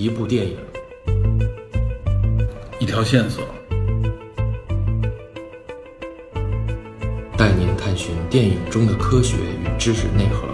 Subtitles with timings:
[0.00, 0.56] 一部电影，
[2.78, 3.44] 一条线索，
[7.36, 10.48] 带您探寻电影中的科学与知识内核。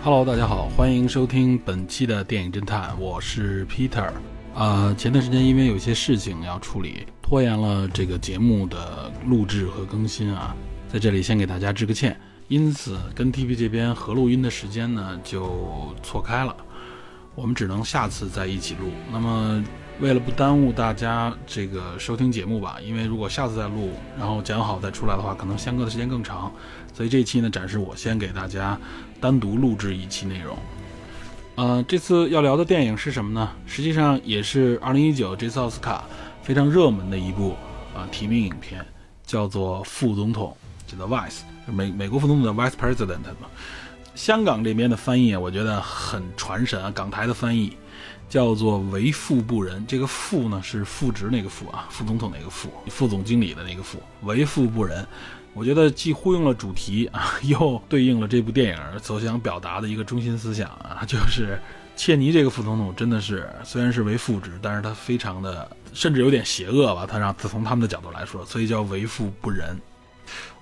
[0.00, 4.10] Hello，大家好，欢迎收听本期的电影侦探，我是 Peter。
[4.54, 10.56] 啊，前段时间因为有些事情要处理，拖延了这个节目的录制和更新啊，
[10.90, 12.18] 在这里先给大家致个歉。
[12.48, 16.56] 因此，跟 TV 这边合录音的时间呢就错开了，
[17.34, 18.90] 我们只能下次再一起录。
[19.12, 19.62] 那么，
[20.00, 26.50] 为了不耽误大家这个收听节目吧，因为如果下次再录，然后讲好再出来的话，可能相隔的时间更长，
[26.94, 28.80] 所以这一期呢，暂时我先给大家
[29.20, 30.56] 单独录制一期内容。
[31.58, 33.50] 呃，这次要聊的电影是什么呢？
[33.66, 36.04] 实际上也是2019这次奥斯卡
[36.40, 37.56] 非常热门的一部
[37.96, 38.86] 啊提名影片，
[39.26, 40.56] 叫做《副总统》，
[40.88, 43.48] 叫做 Vice，美美国副总统的 Vice President 嘛。
[44.14, 47.76] 香港这边的翻译我觉得很传神啊，港台的翻译
[48.28, 49.84] 叫做“为副不仁”。
[49.88, 55.04] 这个“副”呢是副职那个“副”啊，副总统那个“副”，副总经理的那个“副”，为副不仁。
[55.58, 61.58] 我觉得既呼应了主题 啊，又对应了这部电影所想表达的一个中心思想啊，就是
[61.96, 69.76] 切尼这个副总统真的是虽然是为副职，但是他非常的甚至有点邪恶吧，他让自从他们的角度来说，所以叫为富不仁。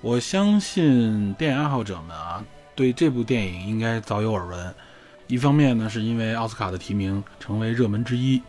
[0.00, 2.42] 我相信电影爱好者们啊，
[2.74, 4.74] 对这部电影应该早有耳闻。
[5.26, 8.40] 一方面呢，是因为奥斯卡的提名成为热门之一。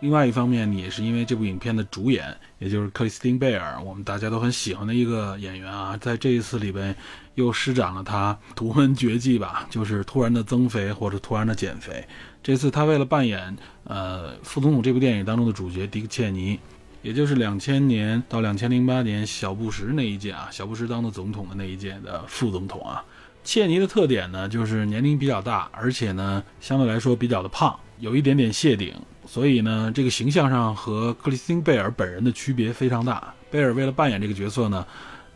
[0.00, 6.94] 另外一方面，也是因为这部影片的主演，也就是克里斯汀·贝尔，我们大家都很喜欢的一个演员啊，在这一次里边
[7.34, 12.06] 又施展了他独门绝技吧，就是突然的增肥或者突然的减肥。
[12.40, 16.56] 这次他为了扮演呃副总统这部电影当中的主角迪克·切尼，
[17.02, 23.04] 也就是两千年到两千零八年小布什那一届啊，小布什当的总统的那一届的副总统啊，
[23.42, 28.94] 切尼的特点呢就是年龄比较大，而且呢相对来说比较的胖，有一点点谢顶。
[29.26, 33.32] 所以呢，这个形象上和克里斯汀·贝尔本人的区别非常大。
[33.50, 34.86] 贝尔为了扮演这个角色呢，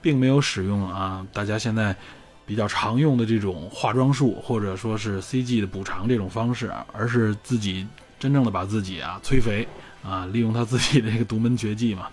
[0.03, 1.95] 并没有使用啊大家现在
[2.45, 7.87] 比较常用的这种化妆术或者说是 CG 的补偿这种方式，而是自己
[8.19, 9.67] 真正的把自己啊催肥
[10.03, 12.09] 啊，利用他自己的这个独门绝技嘛，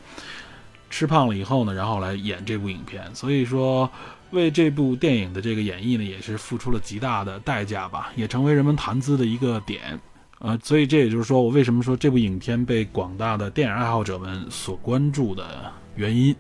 [0.90, 3.04] 吃胖了以后呢，然后来演这部影片。
[3.16, 3.90] 所以说，
[4.32, 10.00] 为这部电影的这个演绎呢，也是付出了极大的代价吧，也成为人们谈资的一个点。
[10.44, 16.36] 呃，所以这也就是说，我为什么说这部影片被广大的电影爱好者们所关注的原因。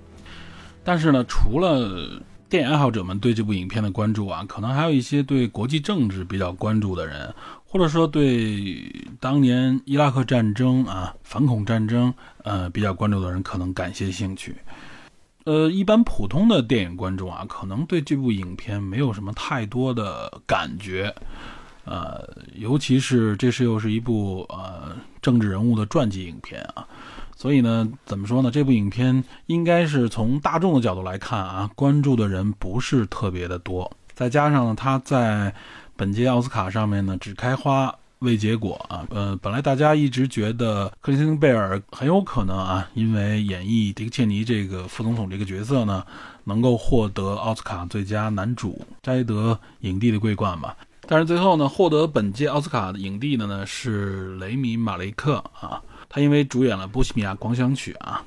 [0.83, 7.33] 但是呢，除了电影爱好者们对这部影片的关注啊，可能还有一些对国际政治比较关注的人，
[7.63, 14.57] 或者说对当年伊拉克战争啊、反恐战争呃比较关注的人，可能感些兴趣。
[15.45, 21.15] 呃，一般普通的电影观众啊，可能对这部影片没有什么太多的感觉。
[21.85, 26.87] 呃，尤其是这是又是一部呃政治人物的传记影片啊，
[27.35, 28.49] 所以呢，怎么说呢？
[28.49, 33.91] 这部影片应该是从大众的角度来看啊，关注的人不是特别的多。
[34.13, 35.53] 再加上呢，他在
[35.95, 39.05] 本届奥斯卡上面呢只开花未结果啊。
[39.09, 46.05] 呃，本来大家一直觉得克里斯汀·贝尔很有可能啊，因为演绎迪克·切尼这个副总统这个角色呢，
[46.45, 50.77] 能够获得奥斯卡最佳男主，摘得影帝的桂冠吧。
[51.07, 58.23] 但是最后呢，获得本届奥斯卡影帝的呢是雷米·马雷克啊，他因为主演了《波西米亚狂想曲》啊。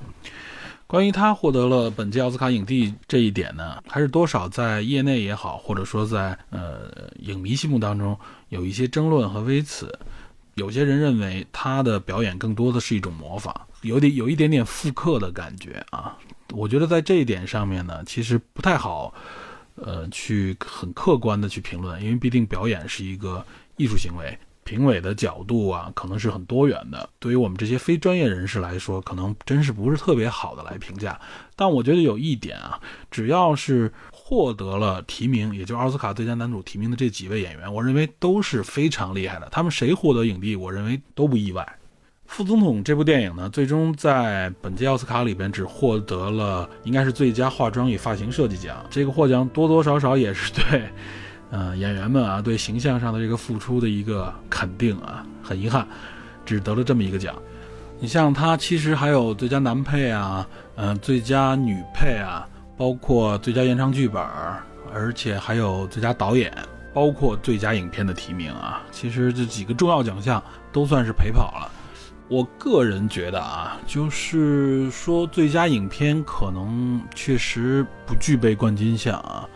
[0.86, 8.16] 关于他获得了本届奥斯卡影帝这一点呢，还是多少在业内也好，或者说在呃影迷心目当中
[8.50, 9.98] 有一些争论和微词。
[10.54, 16.16] 有些人认为他的表演更多的是一种模仿，有点有一点点复刻的感觉啊。
[16.52, 19.12] 我觉得在这一点上面呢，其实不太好。
[19.76, 23.44] 呃，去很客观的去评论，因为毕竟表演是一个
[23.76, 27.08] 艺术行为，评委的角度啊，可能是很多元的。
[27.18, 31.20] 对于我们这些非专业人士来说，可能真是不是特别好的来评价。
[31.54, 32.80] 但我觉得有一点啊，
[33.10, 39.48] 只要是获得了提名，也就是奥斯卡最佳男主提名的这几位演员，我认为都是非常厉害的。
[39.50, 41.78] 他们谁获得影帝，我认为都不意外。
[42.26, 48.84] 副总统这部电影呢，最终在本届奥斯卡里边只获得了应该是最佳化妆与发型设计奖。
[48.90, 50.82] 这个获奖多多少少也是对，
[51.50, 55.24] 呃，演员们啊对形象上的这个付出的一个肯定啊。
[55.42, 55.86] 很遗憾，
[56.44, 57.34] 只得了这么一个奖。
[58.00, 62.46] 你像他其实还有最佳男配啊，嗯，最佳女配啊，
[62.76, 64.22] 包括最佳原唱剧本，
[64.92, 66.52] 而且还有最佳导演。
[66.92, 68.82] 包括最佳影片的提名啊。
[68.90, 70.42] 其实这几个重要奖项
[70.72, 71.70] 都算是陪跑了。
[72.28, 79.48] 我个人觉得啊，就是说最佳影片可能确实不具备冠军相啊。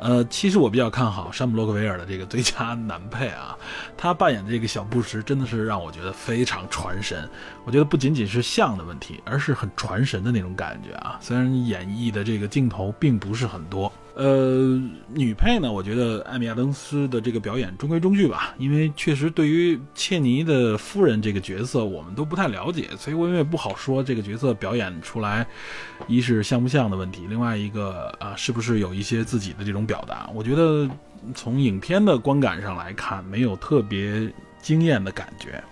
[0.00, 3.56] 呃，其实我比较看好山姆洛克维尔的这个最佳男配啊，
[3.96, 7.28] 他扮演的这个小布什真的是让我觉得非常传神。
[7.64, 11.18] 我觉得不仅仅是像的问题，而是很传神的那种感觉啊。
[11.20, 13.92] 虽然演绎的这个镜头并不是很多。
[14.14, 14.78] 呃，
[15.14, 25.46] 女配呢，我觉得艾米亚登斯的这个表演中规中矩吧，因为确实对于切尼的夫人这个角色，我们都不太了解，所以我也不好说这个角色表演出来，
[26.08, 30.28] 一是像不像的问题，另外一个啊，是不是有一些自己的这种表达？
[30.34, 30.86] 我觉得
[31.34, 34.30] 从影片的观感上来看，没有特别
[34.60, 35.62] 惊艳的感觉。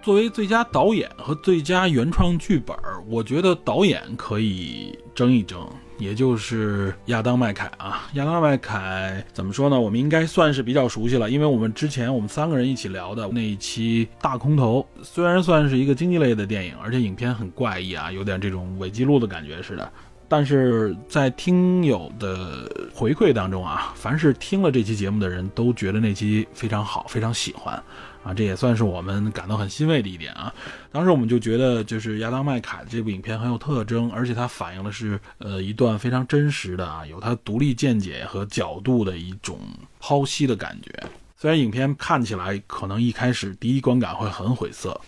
[0.00, 2.74] 作为最佳导演和最佳原创剧本，
[3.08, 5.68] 我觉得导演可以争一争。
[5.98, 9.80] 也就是亚当麦凯啊，亚当麦凯怎么说呢？
[9.80, 19.92] 我们应该算是比较熟悉了，因为我们之前我们三个人一起聊的那一期《大空头》，虽然算是一个经济类的电影，而且影片很怪异啊，有点这种伪记录的感觉似的。
[20.28, 27.80] 但是在听友的回馈当中啊，凡是听了这期节目的人都觉得那期非常好，非常喜欢。
[28.24, 30.52] 啊，这也算是我们感到很欣慰的一点啊。
[30.90, 39.60] 当时我们就觉得，就是亚当麦凯这部影片很有特征，而且它反映的是呃一段非常真实的啊，有它独立见解和角度的一种
[40.02, 40.90] 剖析的感觉。
[41.36, 45.00] 虽然影片看起来可能一开始第一观感会很晦涩。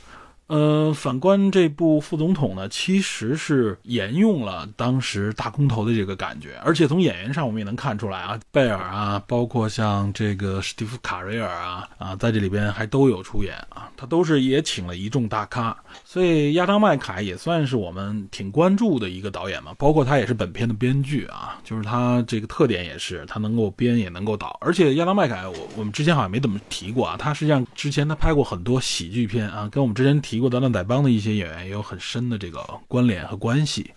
[0.49, 30.38] 呃，反观这部副总统呢，其实是沿用了当时大空头的这个感觉，而且从演员上我们也能看出来啊，贝尔啊，包括像这个史蒂夫卡瑞尔啊，啊，在这里边还都有出演啊，他都是也请了一众大咖，所以亚当麦凯也算是我们挺关注的一个导演嘛，包括他也是本片的编剧啊，就是他这个特点也是他能够编也能够导，而且亚当麦凯我我们之前好像没怎么提过啊，他实际上之前他拍过很多喜剧片啊，跟我们之前提。
[30.39, 33.91] 过《达仔帮》的一些演员也有很深的这个关联和关系。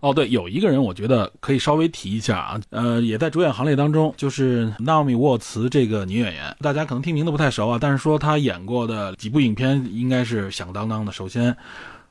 [0.00, 11.10] 哦，对，有一个人我觉得可以稍微提一下啊，呃，也在主演行列当中，就是纳米沃茨这个女演员，大家可能听名字不太熟啊，但是说她演过的几部影片应该是响当当的。
[11.10, 11.56] 首先，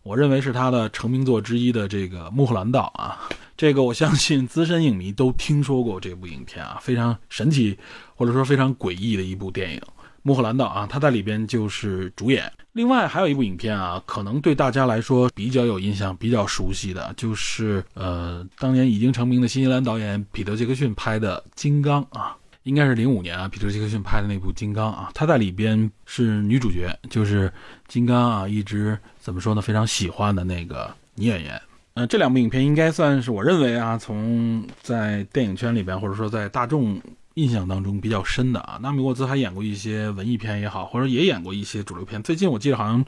[0.04, 3.18] 我认为是她的成名作之一的这个《穆赫兰道》啊，
[3.56, 7.78] 这个我相信资深影迷都听说过这部影片啊，非常神奇
[8.16, 9.82] 或者说非常诡异的一部电影。
[10.28, 12.52] 穆赫兰道啊，他在里边就是主演。
[12.74, 27.50] 另外还有一部影片啊，可能对大家来说比较有印象、比较熟悉的，就是呃，当年已经成名的新西兰导演彼得·杰克逊拍的《金刚》啊，应该是零五年啊，彼得·杰克逊拍的那部《金刚》啊，他在里边是女主角，就是
[27.88, 31.62] 金刚啊，一直怎么说呢，非常喜欢的那个女演员。
[31.94, 37.02] 呃，这两部影片应该算是我认为啊，从在电影圈里边，或者说在大众。
[37.38, 42.22] 印象当中比较深的啊，纳米沃兹还演过一些文艺片也好，或者也演过一些主流片。
[42.24, 43.06] 最近我记得好像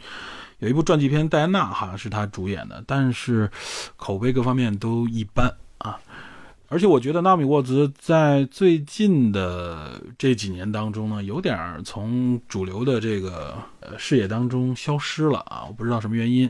[0.60, 3.50] 有一部传记片《戴安娜》，好像是他主演的，但是
[3.98, 6.00] 口碑各方面都一般啊。
[6.68, 16.48] 而且我觉得纳米沃兹在最近的这几年当中呢，有点从主流的这个呃视野当中消失了啊，我不知道什么原因。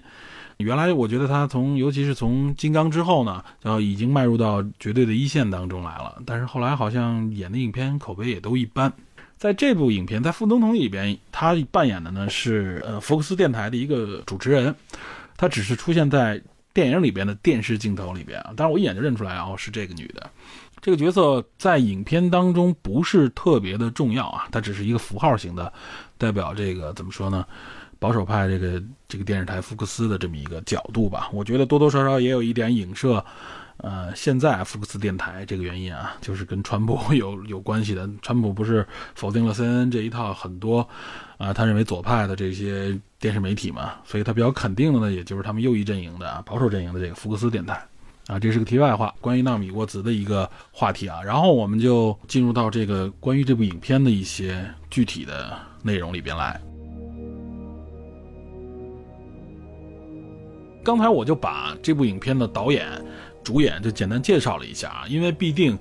[0.59, 6.21] 原来我觉得他从，尤其是从金刚之后呢，就已经迈入到绝对的一线当中来了。
[6.25, 8.91] 但是后来好像演的影片口碑也都一般。
[9.37, 14.75] 在这部影片在《副总统》里边，他扮演的呢是呃福克斯电台的一个主持人，
[15.37, 16.41] 他只是出现在
[16.73, 18.51] 电影里边的电视镜头里边啊。
[18.57, 20.29] 当然我一眼就认出来哦，是这个女的。
[20.81, 25.71] 这个角色在影片当中不是特别的重要啊，它只是一个符号型的，
[26.17, 27.45] 代表这个怎么说呢？
[27.99, 33.23] 保守派这个这个电视台福克斯的这么一个角度吧，我觉得多多少少也有一点影射，
[33.77, 38.09] 呃，现在福克斯电台这个原因啊，就是跟川普 有有关系的。
[38.21, 40.87] 川普不是否定了 CNN 这一套很多，
[41.37, 47.85] 啊，他认为左派的这些电视媒体嘛，所以他比较肯定的呢，也就是他们右翼阵营的啊保守阵营的这个福克斯电台，
[48.27, 51.21] 啊，这是个题外话，关于纳米沃兹的一个话题啊。
[51.21, 56.59] 然后我们就进入到这个关于这部影片的一些具体的内容里边来。
[60.83, 62.87] 刚才我就把这部影片的导演、
[63.43, 65.77] 主演就简单介绍了一下啊，因为必定，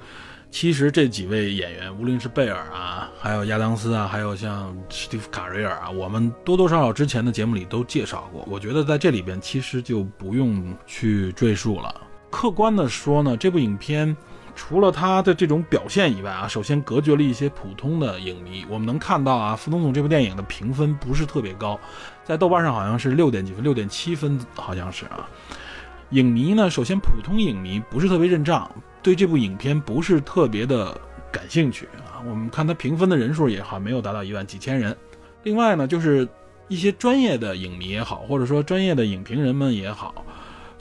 [0.50, 8.44] 其实这几位演员，无论是贝尔啊，还有亚当斯啊，还有像史蒂夫卡瑞尔啊，我们多多少少之前的节目里都介绍过。
[8.48, 11.94] 我觉得在这里边其实就不用去赘述了。
[12.30, 14.16] 客观的说呢，这部影片。
[14.60, 18.66] 除了他的这种表现以外啊，首先隔绝了一些普通的影迷。
[18.68, 21.78] 我们能看到啊，《副总统》这部电影的评分不是特别高，
[22.28, 25.26] 在豆瓣上好像是六点几分，六点七分好像是啊。
[26.10, 28.70] 影迷呢，首先普通影迷不是特别认账，
[29.02, 30.94] 对这部影片不是特别的
[31.32, 32.20] 感兴趣啊。
[32.28, 34.94] 我们看它评分的人数也好，没有达到一万几千人。
[35.42, 36.28] 另外呢，就是
[36.68, 40.22] 一些专业的影迷也好，或者说专业的影评人们也好，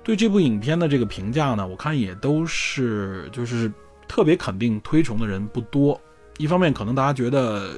[0.04, 3.72] 对这部影片的这个评价呢，我看也都是就是
[4.06, 5.98] 特别肯定、推崇的人不多。
[6.38, 7.72] 一方面，可能大家觉得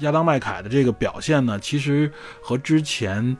[0.00, 3.36] 亚当麦凯的这个表现呢，其实和之前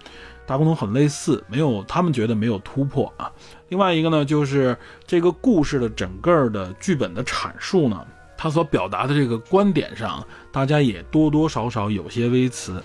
[0.47, 3.31] 大公头很类似，没有他们觉得没有突破啊。
[3.69, 12.83] 另外一个呢，就是这个故事的整个的剧本的阐述呢，他所表达的这个观点上，大家也多多少少有些微词。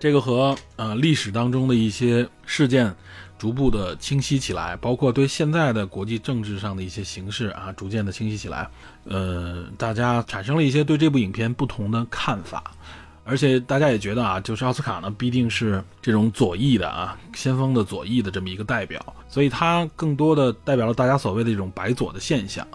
[0.00, 2.94] 这个和呃历史当中的一些事件
[3.36, 8.68] 逐步的清晰起来，包括对现在的国际政治上的一些形势啊，逐渐的清晰起来，
[9.04, 12.62] 呃，大家产生了一些对这部影片不同的看法。
[13.28, 22.66] 而且大家也觉得啊，就是奥斯卡呢，必定是这种左翼的啊，先锋的左翼的这么一个代表，所以它更多的代表了大家所谓的一种白左的现象。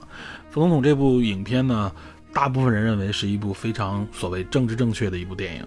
[0.52, 1.92] 副总统这部影片呢，
[2.32, 5.66] 大部分人认为是一部非常所谓政治正确的一部电影，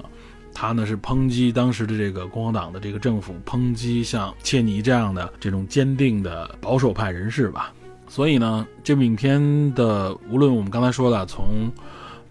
[0.55, 7.73] 它呢是抨击当时的这个共和党的这个政府，抨击像切尼这样的这种坚定的保守派人士吧。
[8.09, 11.69] 所以呢，这部影片的无论我们刚才说的从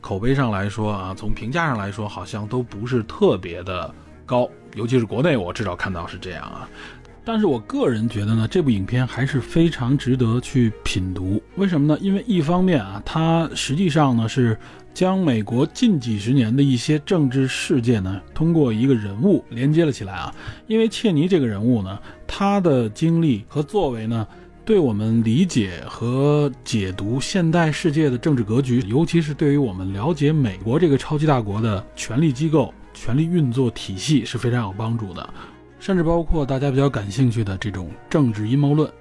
[0.05, 3.91] 口碑上来说啊，从评价上来说，好像都不是特别的
[4.23, 6.69] 高，尤其是国内，我至少看到是这样啊。
[7.23, 11.41] 但是我个人觉得呢，这部影片还是非常值得去品读。
[11.55, 11.97] 为什么呢？
[11.99, 14.55] 因为一方面啊，它实际上呢是
[14.93, 20.31] 将美国近几十年的一些政治事件呢，通过一个人物连接了起来啊。
[20.67, 21.97] 因为切尼这个人物呢，
[22.27, 24.27] 他的经历和作为呢。
[24.65, 35.29] 对我们理解和解读现代世界的政治格局，尤其是对于我们了解美国这个超级大国的权力机构、权力运作体系是非常有帮助的，
[35.79, 38.91] 甚至包括大家比较感兴趣的这种政治阴谋论。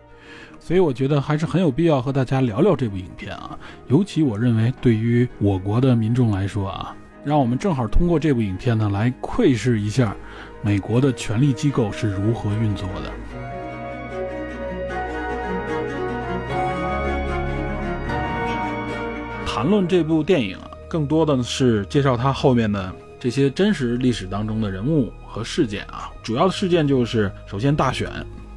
[0.61, 6.95] 所以我觉得还是很有必要和大家聊聊这部影片啊，尤其我认为对于我国的民众来说啊，
[7.25, 10.15] 让我们正好通过这部影片呢来窥视一下
[10.61, 13.11] 美国的权力机构是如何运作的。
[19.65, 26.13] 谈论这部电影啊，更多的是介绍它后面的这些真实历史当中的人物和事件啊。
[26.23, 28.11] 主要的事件就是，首先大选，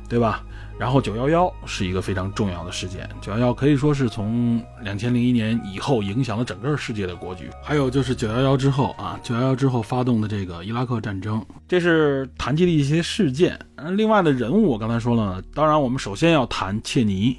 [0.09, 0.43] 对吧？
[0.77, 7.49] 然后九幺幺是一个非常重要的事件，九幺幺可以说是从两千零一年以后影响了整个世界的国局。
[7.63, 13.57] 还有就是九幺幺之后啊，九幺幺之后发动的这个伊拉克战争，这是谈及的一些事件。
[13.93, 17.37] 另外的人物我刚才说了，当然我们首先要谈切尼。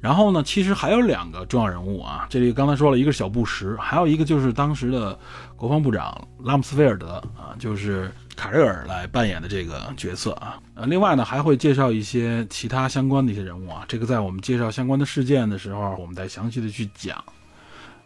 [0.00, 5.18] 然后呢，其实还有两个重要人物啊，这里刚才说了一个是小布什，还有一个就是当时的
[5.56, 10.58] 国防部长拉姆斯菲尔德啊，就是卡瑞尔来扮演的这个角色啊。
[10.74, 17.22] 呃，另外呢，还会介绍一些其他相关的一些人物啊，这个在我们介绍相关的事件的时候，我们再详细的去讲。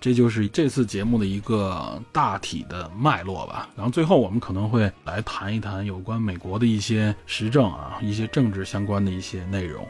[0.00, 3.68] 这就是这次节目的一个大体的脉络吧。
[3.76, 9.86] 然后最后我们可能会来谈一谈有关美国的一些时政啊，一些政治相关的一些内容。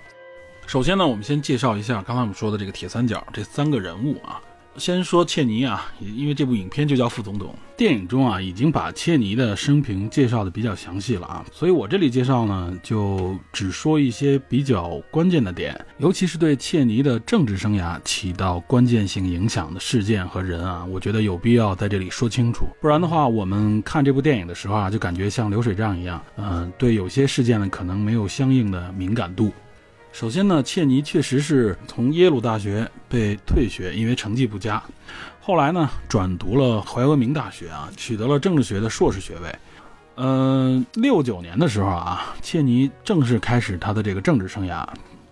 [0.67, 4.41] 首先呢，我们先介绍一下刚才我们说的这个铁三角这三个人物啊。
[4.79, 7.55] 先说切尼啊，因为这部影片就叫副总统。
[7.77, 22.65] 电影中啊，已经把切尼的生平介绍的比较详细了啊，所以我这里介绍呢，就只说一些比较关键的点，尤其是对切尼的政治生涯起到关键性影响的事件和人啊，我觉得有必要在这里说清楚。
[22.81, 29.53] 不然的话，我们看这部电影的时候啊，就感觉像流水账一样，嗯，对有些事件呢，可能没有相应的敏感度。
[30.13, 34.81] 首先呢，切尼确实是从耶鲁大学被退学，因为成绩不佳。
[35.41, 39.55] 后来呢，转读了怀俄明大学啊，取得了政治学的硕士学位。
[40.17, 44.87] 嗯，六九年的时候啊，切尼正式开始他的这个政治生涯。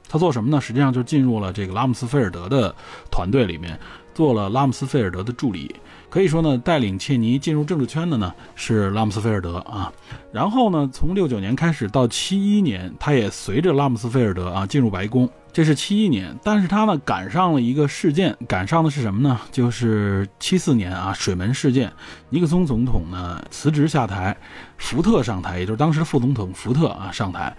[0.09, 0.59] 他做什么呢？
[0.59, 2.75] 实际上就进入了这个拉姆斯菲尔德的
[3.11, 3.79] 团队里面，
[4.15, 5.77] 做了拉姆斯菲尔德的助理。
[6.11, 9.91] 可以说呢，带领切尼进入政治圈的呢是拉姆斯菲尔德啊。
[10.33, 16.37] 然后呢，从六九年开始到七一年，他也随着拉姆斯菲尔德啊进入白宫，这是七一年。
[16.43, 19.41] 但是他呢赶上了一个事件，赶上的是什么呢？
[19.53, 21.93] 就是七四年啊水门事件，
[22.29, 24.37] 尼克松总统呢辞职下台，
[24.79, 27.57] 福特上台，也就是当时的副总统福特啊上台。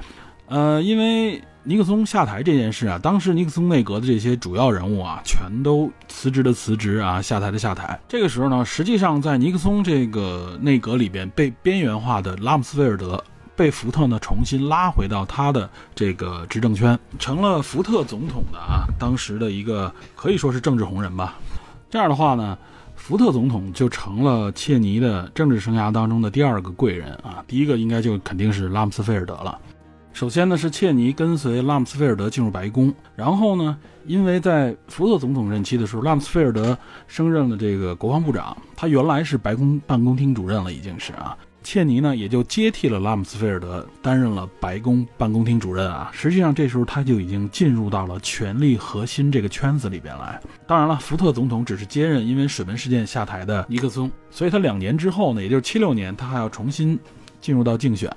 [0.48, 8.00] 呃，因为尼克松下台这件事啊，当时尼克松内阁的这些主要人物啊，全都辞职的辞职啊，下台的下台。
[8.08, 13.24] 这个时候呢，实际上在尼克松这个内阁里边被边缘化的拉姆斯菲尔德，
[13.56, 21.38] 被福特呢重新拉回到他的这个执政圈，成了福特总统的啊，当时的一个可以说是政治红人吧。
[21.91, 22.58] 这样的话呢，
[22.96, 29.60] 福特总统就成了切尼的政治生涯当中的第二个贵人啊，第一个应该就肯定是拉姆斯菲尔德了。
[30.13, 36.77] 首先呢，是切尼跟随拉姆斯菲尔德进入白宫，然后呢，因为在福特总统任期的时候，拉姆斯菲尔德
[37.08, 41.36] 升任了这个国防部长，他原来是白宫办公厅主任了，已经是啊。
[41.63, 46.10] 切尼呢，也就接替了拉姆斯菲尔德，担任了白宫办公厅主任啊。
[46.12, 50.41] 实际上，这时候他就已经进入到了权力核心这个圈子里边来。
[50.68, 57.00] 当然了，福特总统只是接任因为水门事件下台的尼克松，所以他两年之后呢，也就是七六年，他还要重新
[57.39, 58.12] 进入到竞选。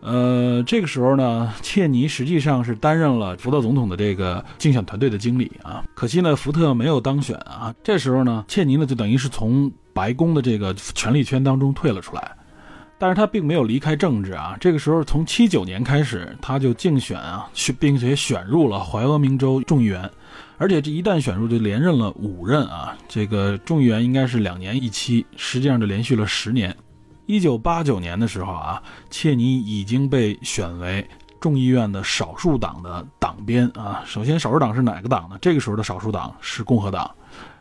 [0.00, 5.84] 呃，这个时候呢，切尼实际上是担任了福特总统的这个竞选团队的经理啊。
[5.94, 7.74] 可惜呢，福特没有当选啊。
[7.82, 12.32] 这时候呢，切尼呢就等于是从白宫的这个权力圈当中退了出来。
[13.00, 20.10] 但是他并没有离开政治啊，这个时候从七九年开始，他就竞选啊，并且选入了怀俄明州众议员，
[20.56, 26.74] 而且这一旦选入就连任了五任啊，这个众议员应该是两年一期，实际上就连续了十年。
[27.28, 31.06] 一九八九年的时候啊，切尼已经被选为
[31.38, 34.02] 众议院的少数党的党鞭啊。
[34.06, 35.36] 首先，少数党是哪个党呢？
[35.38, 37.10] 这个时候的少数党是共和党。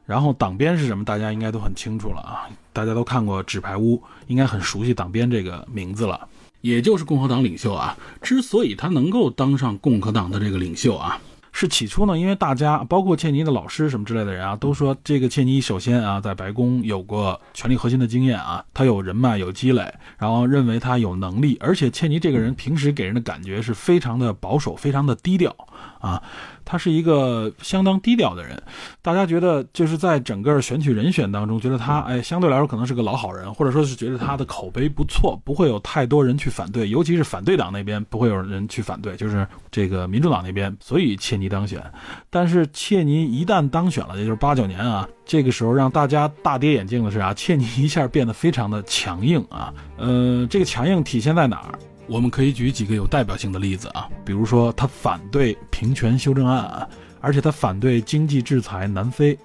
[0.06, 1.04] 然后党鞭是什么？
[1.04, 2.48] 大家应该都很清楚了啊！
[2.72, 3.98] 大家都看过《纸牌屋》，
[4.28, 6.26] 应该很熟悉党鞭这个名字了。
[6.62, 7.98] 也就是共和党领袖啊。
[8.22, 11.20] 之所以他能够当上共和党的这个领袖啊，
[11.60, 25.52] 是起初呢，因为大家包括切尼的老师什么之类的人啊，都说这个切尼首先啊，在白宫有过权力核心的经验啊，他有人脉有积累，然后认为他有能力，而且切尼这个人平时给人的感觉是非常的保守，非常的低调
[26.00, 26.22] 啊。
[26.70, 28.62] 他是一个相当低调的人，
[29.02, 41.82] 大家觉得就是在整个选取人选当中，觉得他哎相对来说可能是个老好人，或者说是觉得他的口碑不错，不会有太多人去反对，尤其是反对党那边不会有人去反对，就是这个民主党那边，所以切尼当选。
[42.30, 51.80] 但是切尼一旦当选了，也就是八九年啊，这个时候让大家大跌眼镜的是啊，切尼一下变得非常的强硬啊，呃，这个强硬体现在哪儿？
[52.08, 56.88] 我们可以举几个有代表性的例子啊，比如说他反对平权修正案，
[57.20, 59.38] 而且他反对经济制裁南非。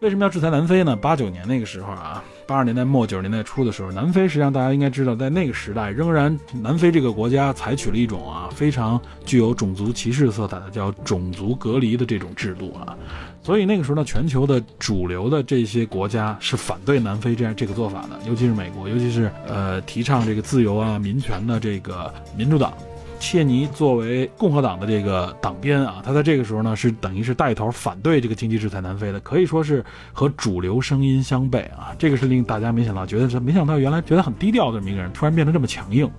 [0.00, 0.96] 为什么要制裁南非呢？
[0.96, 12.98] 八九年那个时候啊，八十年代末九十年代初的时候，南非实际上大家应该知道，在那个时代仍然南非这个国家采取了一种啊非常具有种族歧视色彩的叫种族隔离的这种制度啊。
[13.40, 22.72] 所以那个时候呢，全球的主流的这些国家是反对南非这样这个做法的，尤其是美国，尤其是呃提倡这个自由啊、民权的这个民主党。
[23.20, 31.94] 切尼作为共和党的这个党鞭啊，他在这个时候呢是等于是带头反对这个经济制裁南非的，可以说是和主流声音相悖啊。
[31.98, 36.10] 这个是令大家没想到，觉得是没想到原来觉得很低调的这么一个人，突然变得这么强硬。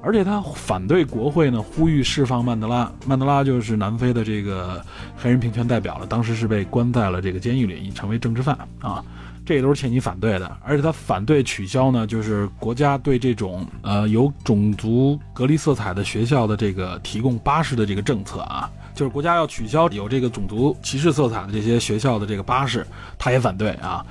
[0.00, 2.92] 而且他反对国会呢，呼吁释放曼德拉。
[3.06, 4.80] 曼德拉就是南非的这个
[5.16, 9.02] 黑人平权代表了，当时是被关在了这个监狱里，已成为政治犯啊。
[9.44, 10.56] 这都是切尼反对的。
[10.64, 22.86] 而且他反对取消呢，就是国家对这种呃有种族隔离色彩的学校的这个提供巴士的这个政策啊，就是国家要取消有这个种族歧视色彩的这些学校的这个巴士，
[23.18, 24.04] 他也反对啊。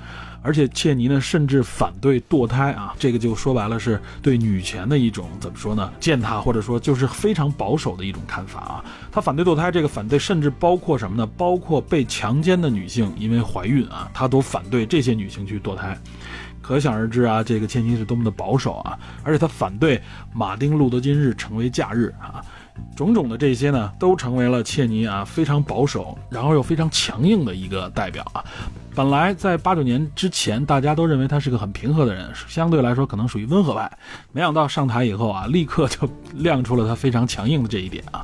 [0.44, 5.92] 而且切尼呢，甚至反对堕胎啊，这个就说白了是对女权的一种怎么说呢？
[6.00, 8.86] 践踏或者说就是非常保守的一种看法啊。
[9.12, 11.26] 他反对堕胎，这个反对甚至包括什么呢？
[11.38, 15.98] 包括被强奸的女性因为怀孕啊，他都反对这些女性去堕胎。
[16.62, 18.98] 可想而知啊，这个切尼是多么的保守啊！
[19.22, 20.02] 而且他反对
[20.34, 22.42] 马丁路德金日成为假日啊，
[22.96, 28.44] 种种的这些呢，都成为了切尼啊非常保守，然后又非常强硬的一个代表啊。
[28.96, 33.92] 本来在八九年之前，大家都认为他是个很平和的人，相对来说可能属于温和派。
[34.32, 38.24] 没想到上台以后啊，立刻就亮出了他非常强硬的这一点啊。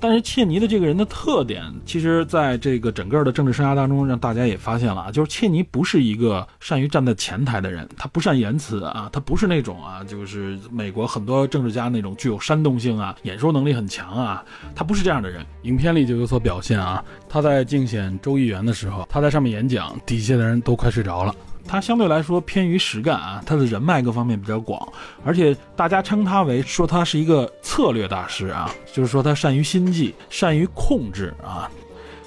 [0.00, 14.42] 但是切尼的这个人的特点，其实在这个整个的政治生涯当中，让大家也发现了啊，就是切尼不是一个善于站在前台的人，他不善言辞啊，他不是那种啊，就是美国很多政治家那种具有煽动性啊，演说能力很强啊，
[14.74, 15.44] 他不是这样的人。
[15.62, 21.34] 影片里就有所表现啊，他在竞选州议员的时候，他在上面演讲，底下的人都快睡着了。
[21.70, 24.92] 他相对来说偏于实干啊，他的人脉各方面比较广，
[25.24, 31.70] 而且大家称他为说他是一个策略大师啊，就是说他善于心计，善于控制啊，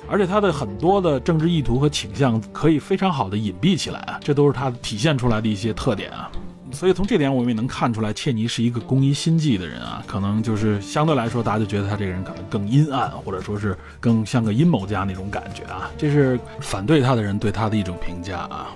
[0.09, 6.31] 而且他的很多的政治意图和倾向可以非常好的隐蔽起来啊，这都是他体现出来的一些特点啊。
[6.71, 15.91] 所以从这点我们也能看出来，切尼是一个工于心计的人啊，可能就是相对来说，大家就觉得他这个人可能更阴暗，或者说是更像个阴谋家那种感觉啊。
[15.97, 18.69] 这是反对他的人对他的一种评价啊。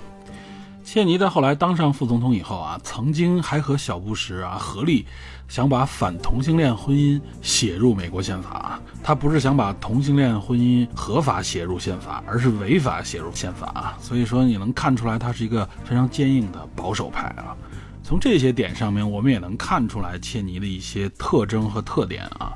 [0.88, 5.06] 切尼在后来当上副总统以后啊，曾经还和小布什啊合力，
[5.50, 8.80] 想把反同性恋婚姻写入美国宪法。
[9.04, 13.97] 他不是想把同性恋婚姻合法写入宪法，而是违法写入宪法啊。
[14.00, 17.54] 所以说你能看出来，他是一个非常坚硬的保守派啊。
[18.02, 22.54] 从这些点上面，我们也能看出来切尼的一些特征和特点啊。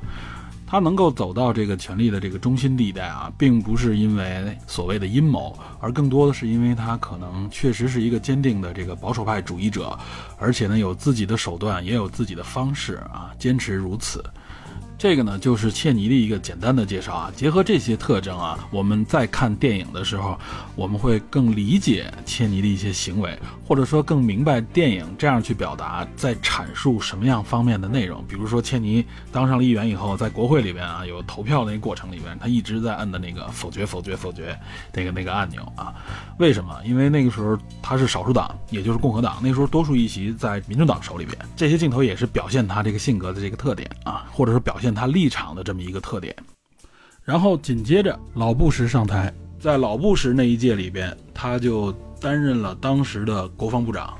[0.72, 9.94] 他能够走到这个权力的这个中心地带啊，并不是因为所谓的阴谋，而更多的是因为他可能确实是一个坚定的这个保守派主义者，
[10.38, 14.24] 而且呢有自己的手段，也有自己的方式啊，坚持如此。
[15.02, 17.32] 这个呢，就是切尼的一个简单的介绍啊。
[17.34, 20.38] 结合这些特征啊，我们在看电影的时候，
[20.76, 23.36] 我们会更理解切尼的一些行为，
[23.66, 28.24] 或者说更明白电影这样去表达，在阐述什么样方面的内容。
[28.28, 34.56] 比如说，切尼当上了议员以后，在国会里边啊，有投票那个过程里边，他一直在摁的那个否决、否决、否决
[34.94, 35.92] 那个那个按钮啊。
[36.38, 36.80] 为什么？
[36.84, 41.36] 因为那个时候他是少数党，也就是共和党，那时候多数议席在民主党手里边。
[41.56, 44.91] 这些镜头也是表现他这个性格的这个特点啊，或者说表现。
[44.94, 46.34] 他立场的这么一个特点，
[47.24, 54.16] 然后紧接着老布什上台，在老布什那一届里边，他就担任了当时的国防部长，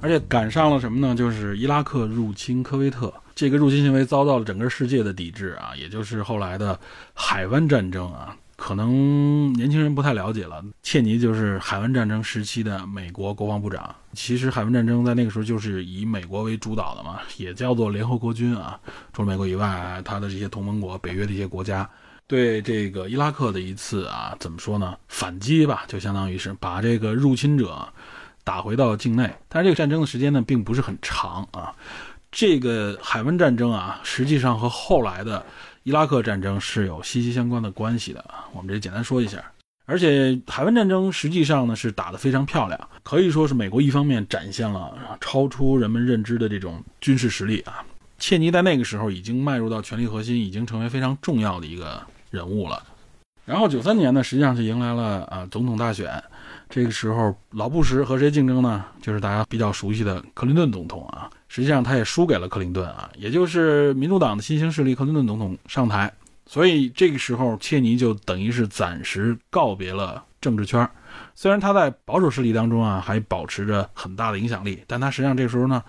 [0.00, 1.14] 而且赶上了什么呢？
[1.14, 6.78] 就是伊拉克入侵科威特，这个入侵行为遭到了整个世界的抵制啊，也就是后来的
[7.14, 8.36] 海湾战争啊。
[8.64, 13.92] 可能年轻人不太了解了，切尼就是海湾战争时期的美国国防部长。
[14.12, 18.78] 其实海湾战争在那个时候就是以美国为主导的嘛，也叫做联合国军啊。
[19.12, 21.90] 除了美国以外，他的这些同盟国、北约的一些国家，
[22.28, 24.96] 对这个伊拉克的一次啊，怎么说呢？
[25.08, 27.88] 反击吧，就相当于是把这个入侵者
[28.44, 29.28] 打回到境内。
[29.48, 31.74] 但是这个战争的时间呢，并不是很长啊。
[32.30, 35.44] 这个海湾战争啊，实际上和后来的。
[35.84, 39.42] 伊拉克战争是有息息相关的关系的，我们这简单说一下。
[39.84, 47.84] 而且海湾战争实际上呢是打得非常漂亮，可以说是美国一方面展现了超出人们认知的这种军事实力啊。
[48.18, 52.80] 切尼在那个时候已经迈入到权力核心，已经成为非常重要的一个人物了。
[53.44, 56.22] 然后九三年呢，实际上是迎来了啊总统大选。
[56.74, 58.82] 这个时候，老布什和谁竞争呢？
[59.02, 61.28] 就是大家比较熟悉的克林顿总统啊。
[61.46, 66.10] 实际上，他也输给了克林顿啊，也就是民主党的新兴势力克林顿总统上台。
[66.46, 70.88] 所以这个时候，切尼就等于是暂时告别了政治圈。
[71.34, 75.82] 虽然他在保守势力当中啊还保持着很大的影响力，但他实际上这时候呢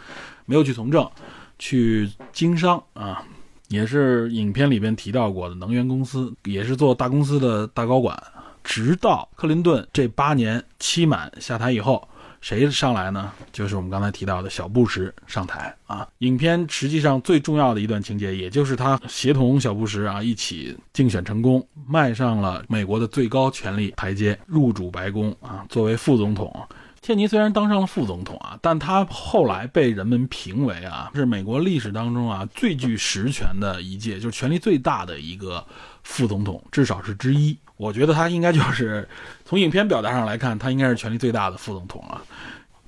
[0.45, 1.09] 没有去从政，
[1.57, 3.23] 去经商啊，
[3.69, 8.21] 也是影片里边提到过的能源公司，也是做大公司的大高管。
[8.63, 12.07] 直到克林顿这八年期满下台以后，
[12.41, 13.31] 谁上来呢？
[13.51, 16.07] 就是我们刚才提到的小布什上台啊。
[16.19, 26.53] 影片实际上最重要的一段情节，也就是他协同小布什啊一起竞选成功，迈上了美国的最高权力台阶，入主白宫啊，作为副总统。
[27.01, 35.65] 切尼虽然当上了副总统啊，但他后来被人们评为啊是美国历史当中啊最具实权的一届，就是权力最大的一个
[36.03, 37.57] 副总统，至少是之一。
[37.75, 39.07] 我觉得他应该就是
[39.43, 42.21] 从影片表达上来看，他应该是权力最大的副总统了。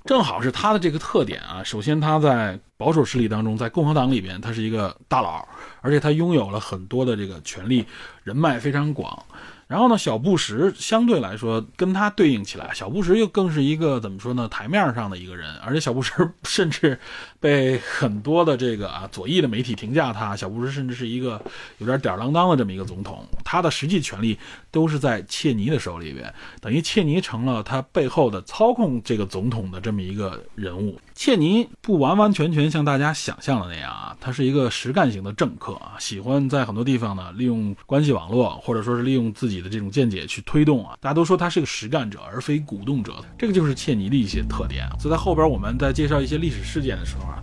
[0.06, 5.48] 正好是他的这个特点啊，首先他在保守势力当中，在共和党里边，他是一个大佬，
[5.82, 7.84] 而且他拥有了很多的这个权力，
[8.24, 9.26] 人脉非常广。
[9.66, 14.48] 然后呢，小布什相对来说跟他对应起来，小布什又更是一个怎么说呢？
[14.48, 17.00] 台面上的一个人，而且小布什甚至
[17.46, 21.40] 被很多的这个啊左翼的媒体评价他，小布什甚至是一个
[21.78, 23.24] 有点吊儿郎当的这么一个总统。
[23.44, 24.36] 他的实际权力
[24.72, 31.00] 都是在切尼的手里边，等于切尼成了他背后的操控这个总统的这么一个人物。
[31.14, 40.98] 切尼不完完全全像大家想象的那样啊，他是一个实干型的政客啊，喜欢在很多地方呢利用关系网络，或者说是利用自己的这种见解去推动啊。
[41.00, 44.90] 大家都说他是个实干者，而非鼓动者，这个就是切尼的一些特点。
[45.00, 47.35] 所以在后边我们在介绍一些历史事件的时候，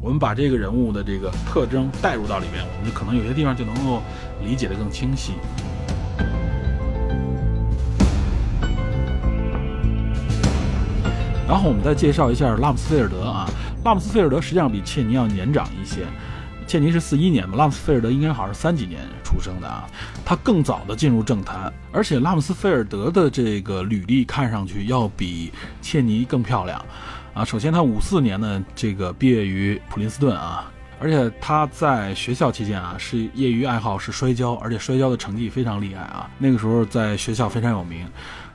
[0.00, 4.02] 我们把这个人物的这个特征带入到里面，我们就可能有些地方就能够
[4.44, 5.32] 理解的更清晰。
[11.46, 13.50] 然后我们再介绍一下拉姆斯菲尔德啊，
[13.84, 16.06] 拉姆斯菲尔德实际上比切尼要年长一些，
[16.64, 19.84] 切尼是四一年嘛，拉姆斯菲尔德应该好像是三几年出生的啊，
[20.24, 26.80] 他更早的进入政坛，而且拉姆斯菲尔德的这个履历看上去要比切尼更漂亮。
[27.40, 27.44] 啊。
[27.44, 38.06] 首先他五四年呢这个毕业于普林斯顿啊，而且他在学校期间啊是业余爱好是摔跤，而且摔跤的成绩非常厉害啊，那个时候在学校非常有名。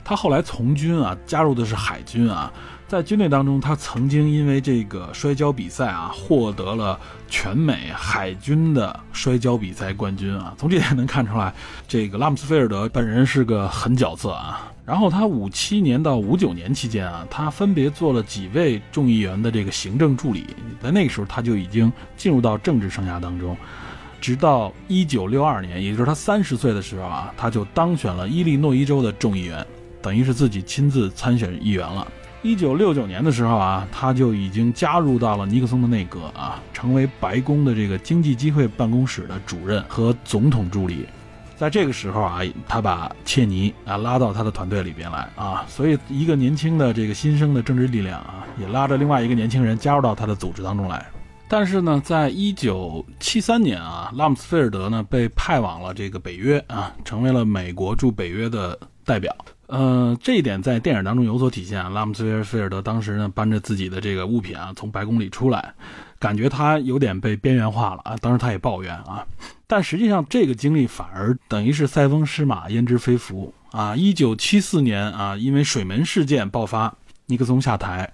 [0.04, 2.52] 他后来从军啊，加入的是海军啊。
[2.86, 6.96] 在军队当中，他曾经因为这个摔跤比赛啊，获得了
[7.28, 10.54] 全美海军的摔跤比赛冠军啊。
[10.56, 11.52] 从这点能看出来，
[11.88, 14.70] 这个拉姆斯菲尔德本人是个狠角色啊。
[14.86, 20.46] 然后他五七年到五九年期间啊，他分别做了几位众议员的这个行政助理，
[20.80, 23.56] 在那个时候他就已经进入到政治生涯当中。
[24.20, 29.66] 直到一九六二年，也就是他三十岁的时候啊，他就当选了伊利诺伊州的众议员。
[30.00, 32.06] 等于是自己亲自参选议员了。
[32.42, 41.06] 一九六九年的时候啊，他就已经加入到了尼克松的内阁啊，成为白宫的这个经济机会办公室的主任和总统助理。
[41.56, 51.04] 在这个时候啊，他把切尼啊拉到他的团队里边来啊，所以一个年轻的这个新生的政治力量啊，也拉着另外一个年轻人加入到他的组织当中来。
[51.48, 59.34] 但是呢，在一九七三年啊，拉姆斯菲尔德呢被派往了这个北约啊，成为了美国驻北约的代表。
[59.66, 61.92] 呃，这一点在电影当中有所体现。
[61.92, 65.74] 拉姆斯菲尔德当时呢搬着自己的这个物品啊，从白宫里出来，
[66.18, 68.16] 感觉他有点被边缘化了啊。
[68.20, 69.26] 当时他也抱怨啊。
[69.66, 73.96] 但实际上，这个经历反而等于是塞翁失马焉知非福啊！
[73.96, 76.94] 一九七四年啊，因为水门事件爆发，
[77.26, 78.12] 尼克松下台，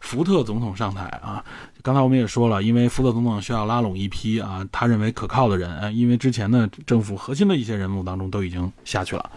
[0.00, 1.44] 福特总统上台啊。
[1.82, 9.30] 刚才我们也说了，因为福特总统需要拉拢一批啊，他认为可靠的人，因为之前的政府核心的一些人物当中都已经下去了。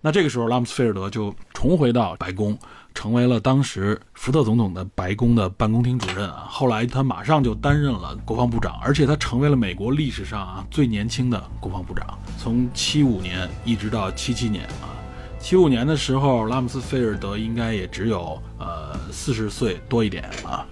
[0.00, 2.58] 那这个时候，拉姆斯菲尔德就重回到白宫。
[2.94, 14.90] 成为了当时福特总统的白宫的办公厅主任啊，后来他马上就担任了国防部长，而且他成为了美国历史上啊最年轻的国防部长，从七五年一直到七七年啊，
[15.38, 20.66] 七五年的时候，拉姆斯菲尔德应该也只有呃四十岁多一点啊。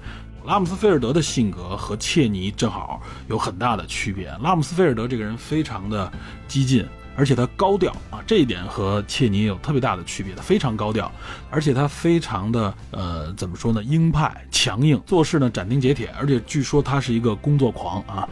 [0.45, 6.11] 拉姆斯菲尔德的性格和切尼正好有很大的区别，拉姆斯菲尔德这个人非常的
[6.49, 6.85] 激进。
[7.17, 10.35] 而且他高调啊，这一点和切尼有特别大的区别。
[10.35, 11.11] 他非常高调，
[11.51, 13.83] 而且他非常的呃，怎么说呢？
[13.83, 16.13] 鹰派、强硬，做事呢斩钉截铁。
[16.19, 18.29] 而且据说他是一个工作狂啊，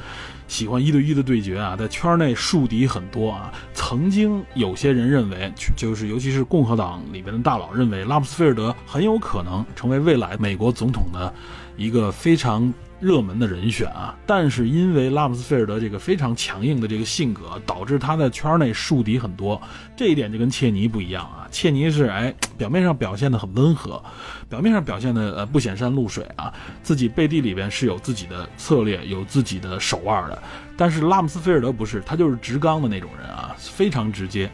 [0.47, 3.53] 喜欢一对一的对决啊，在圈内树敌很多啊。
[3.73, 11.33] 曾经有些人认为，就是尤其是共和党里边的大佬认为，拉姆斯菲尔德很有可能成为未来美国总统的
[11.77, 12.73] 一个非常。
[13.05, 19.61] 热门的人选啊，但是因为拉姆斯菲尔德这个非常强硬的这个性格，导致他在圈内树敌很多。
[19.95, 21.47] 这一点就跟切尼不一样啊。
[21.51, 24.03] 切尼是哎，表面上表现的很温和，
[24.49, 26.51] 表面上表现的呃不显山露水啊，
[26.83, 30.43] 自己背地里边是有自己的策略，有自己的手腕的。
[30.75, 34.51] 但是拉姆斯菲尔德不是，他就是直刚的那种人啊，非常直接。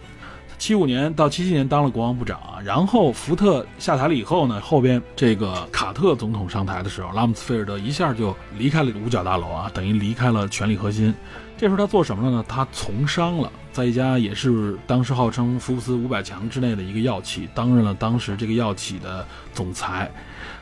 [0.60, 11.14] 七五年到七七年当了国防部长啊，然后福特下台了以后呢，后边这个卡特总统上台的时候，拉姆斯菲尔德一下就离开了五角大楼啊，等于离开了权力核心。
[11.56, 12.44] 这时候他做什么了呢？
[12.46, 20.10] 他从商了，在一家也是当时号称福布斯五百强之内的一个药企，担任了当时这个药企的总裁。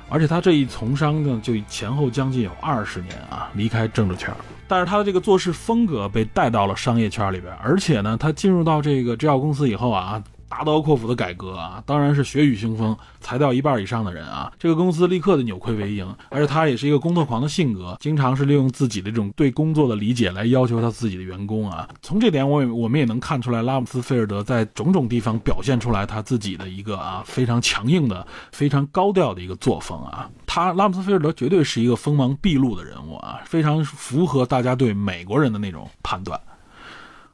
[0.08, 4.32] 而且他这一从商呢，就前后将近有二十年啊，离开政治圈。
[4.68, 10.22] 但是他的这个做事风格被带到了商业圈里边，而且呢，他进入到这个制药公司以后啊。
[10.48, 16.06] 大刀阔斧的改革啊，当然是血雨腥风，裁掉一半以上的人啊，这个公司立刻的扭亏为盈。
[16.30, 21.88] 而且他也是一个工作狂的性格，经常是利用自己的这种对工作的理解来要求他自己的员工啊。
[22.02, 30.30] 从这点，我也我们也能看出来，拉姆斯菲尔德在种种地方表现出来他自己的一个啊非常强硬的、非常高调的一个作风啊。
[30.46, 36.40] 他拉姆斯菲尔德绝对是一个锋芒毕露的人物啊，非常符合大家对美国人的那种判断。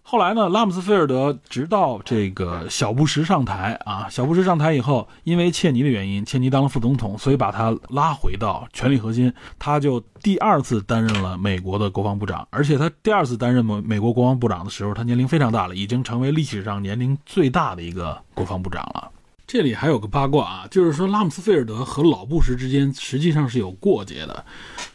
[0.07, 12.47] 后来呢，拉姆斯菲尔德直到这个小布什上台啊，小布什上台以后，因为切尼的原因，切尼当了副总统，所以把他拉回到权力核心，他就第二次担任了美国的国防部长。
[12.51, 19.11] 而且他第二次担任美美国国防部长的时候，他年龄非常大了，已经成为历史上年龄最大的一个国防部长了。
[19.47, 24.45] 这里还有个八卦啊，就是说拉姆斯菲尔德和老布什之间实际上是有过节的。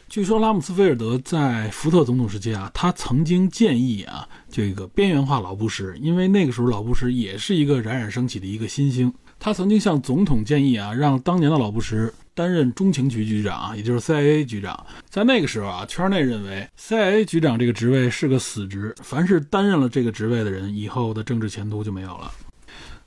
[0.08, 9.12] 据说拉姆斯菲尔德在福特总统时期啊，他曾经建议啊，这个边缘化老布什，因为那个时候老布什也是一个冉冉升起的一个新星。
[9.38, 14.84] 他曾经向总统建议啊，让当年的老布什担任中情局局长，也就是 CIA 局长。
[15.08, 22.32] 在那个时候啊，圈内认为 CIA 局长这个职位是个死职，凡是担任了这个职位的人，以后的政治前途就没有了。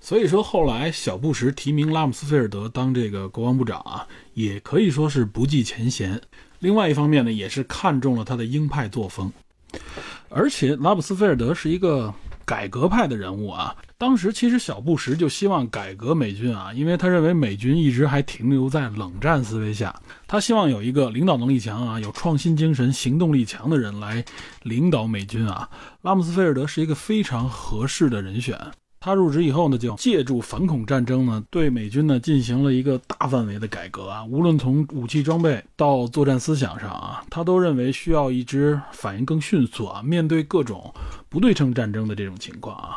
[0.03, 6.19] 所以说，后来小布什提名拉姆斯菲尔德当这个国防部长啊，也可以说是不计前嫌。
[6.59, 9.31] 另外一方面呢，也是看中了他的鹰派作风，
[10.27, 12.13] 而且拉姆斯菲尔德是一个
[12.43, 13.73] 改革派的人物啊。
[13.97, 24.21] 当时其实小布什就希望改革美军啊，因为他认为美军一直还停留在冷战思维下，他希望有一个领导能力强啊、有创新精神、行动力强的人来
[24.63, 25.69] 领导美军啊。
[26.01, 28.59] 拉姆斯菲尔德是一个非常合适的人选。
[29.05, 34.23] 他入职以后呢，就借助反恐战争呢，对美军呢进行了一个大范围的改革啊。
[34.23, 40.93] 无论从武器装备到作战思想上啊，他都认为需要一支反应更迅速啊，面对各种
[41.27, 42.95] 不对称战争的这种情况啊，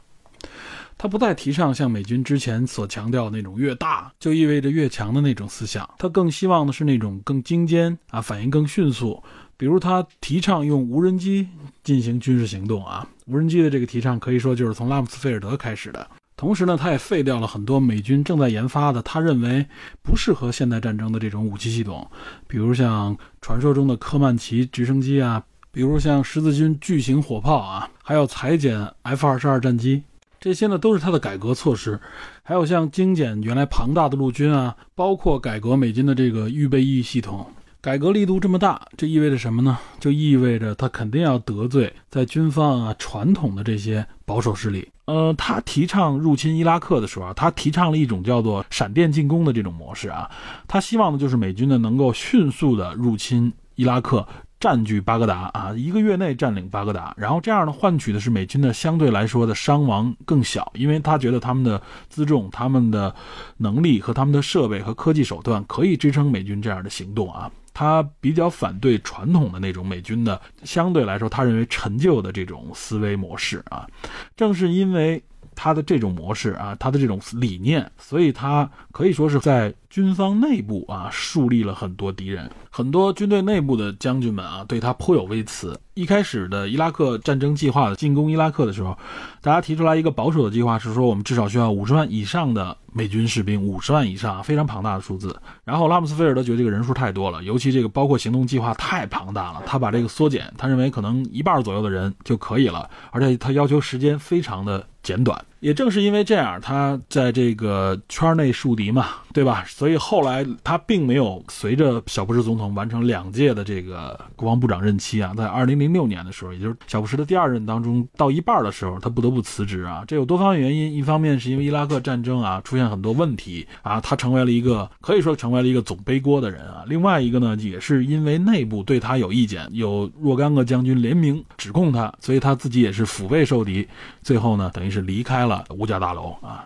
[0.96, 9.20] 他不再提倡像美军之前所强调那种越大就意味着越强的那种思想，他更希望的是那种更精尖啊，反应更迅速。
[9.56, 11.48] 比如他提倡用无人机
[11.82, 16.06] 进行军事行动啊，无人机的这个提倡可以说就是从拉姆斯菲尔德开始的。
[16.36, 19.66] 同时呢，他也废掉了很多美军正在研发的他认为
[20.02, 22.08] 不适合现代战争的这种武器系统，
[22.46, 30.02] 比如像传说中的科曼奇直升机啊，比如像十字军巨型火炮啊，还有裁减 F 二十二战机。
[30.38, 31.98] 这些呢都是他的改革措施，
[32.42, 37.50] 还有像精简原来庞大的陆军啊，包括改革美军的这个预备役系统，
[37.86, 39.78] 改革力度这么大，这意味着什么呢？
[40.00, 44.88] 就意味着他肯定要得罪在军方啊传统的这些保守势力。
[45.04, 50.28] 呃，他提倡入侵伊拉克的时候，他提倡了一种叫做闪电进攻的这种模式啊，
[50.66, 54.26] 他希望的就是美军呢能够迅速的入侵伊拉克。
[54.58, 61.80] 占据巴格达啊，一个月内占领巴格达，然后这样呢，换取的是美军的相对来说的伤亡更小，因为他觉得他们的
[62.12, 63.14] 辎重、他们的
[63.58, 67.48] 能力和他们的设备和科技手段可以支撑美军这样的行动啊。
[67.76, 73.86] 他比较反对传统的那种美军的相对来说他认为陈旧的这种思维模式啊。
[74.34, 75.22] 正是因为
[75.56, 79.74] 他的这种模式啊，他的这种理念，所以他可以说是在。
[79.88, 85.80] 军方内部啊，树立了很多敌人，很多军队内部的将军们啊，对他颇有微词。
[85.94, 88.98] 一开始的伊拉克战争计划的进攻伊拉克的时候，
[89.40, 95.34] 大家提出来一个保守的计划，是说我们至少需要五十万以上的美军士兵，五十万以上，非常庞大的数字。
[95.64, 105.40] 然后拉姆斯菲尔德觉得这个人数太多了，尤其这个包括行动计划太庞大了，他把这个缩减，他认为可能一半左右的人就可以了，而且他要求时间非常的简短。
[105.60, 109.64] 也正是因为这样，他在这个圈内树敌嘛，对吧？
[109.66, 120.04] 所以后来他并没有随着小布什总统完成两届的这个国防部长任期啊，在二零零六年的时候，也就是小布什的第二任当中到一半的时候，他不得不辞职啊。
[120.06, 126.84] 这有多方面原因，一方面是因为伊拉克战争啊出现很多问题啊，他成为了一个可以说成为了一个总背锅的人啊。
[126.86, 133.86] 另外一个呢，也是因为内部对他有意见，有若干个将军联名指控他，所以他自己也是腹背受敌，
[134.22, 136.64] 最后呢，等于是离开了五角大楼啊。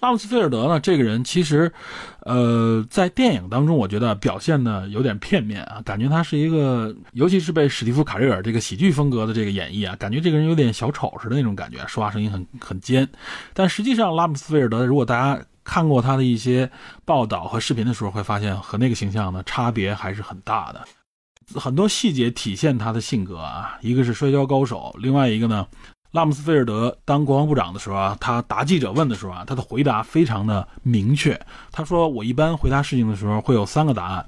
[0.00, 0.78] 拉姆斯菲尔德呢？
[0.80, 1.72] 这个人其实，
[2.26, 13.08] 呃，在电影当中，我觉得表现的有点片面啊，感觉他是一个，尤其是被史蒂夫·卡瑞尔这个喜剧风格的这个演绎啊，感觉这个人有点小丑似的那种感觉，说话声音很很尖。
[13.54, 16.70] 但实际上，拉姆斯菲尔德，如果大家看过他的一些
[17.06, 20.84] 报道和视频的时候，会发现和那个形象呢差别还是很大的，
[21.58, 25.66] 很多细节体现他的性格啊，一个是摔跤高手，另外一个呢。
[26.12, 31.40] 拉姆斯菲尔德当国防部长的时候啊，他答记者问的时候啊，他的回答非常的明确。
[31.70, 34.26] 他说：“我一般回答事情的时候会有三个答案，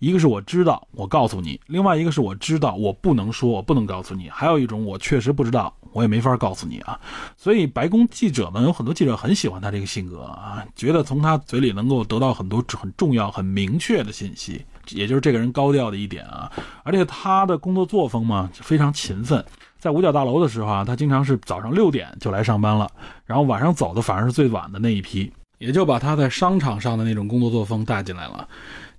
[0.00, 6.98] 一个是我知道，我告诉你；另外一个是我知道，我不能说，我不能告诉你；还有一种我确实不知道，我也没法告诉你啊。”
[7.38, 16.50] 所以白宫记者呢，有很多记者很喜欢他这个性格啊，觉得从他嘴里能够得到很多很重要、很明确的信息，也就是这个人高调的一点啊。
[16.82, 19.44] 而且他的工作作风嘛，非常勤奋。
[19.80, 22.86] 在五角大楼的时候啊，他经常是早上六点就来上班了，
[23.24, 28.46] 然后晚上走的反而是最晚的那一批，也就把他在商场上的那种工作作风带进来了，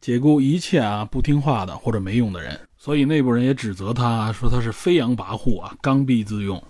[0.02, 6.62] 解雇一切啊不听话的或者没用的人，所以内部人也指责他说他是飞扬跋扈啊，刚愎自用。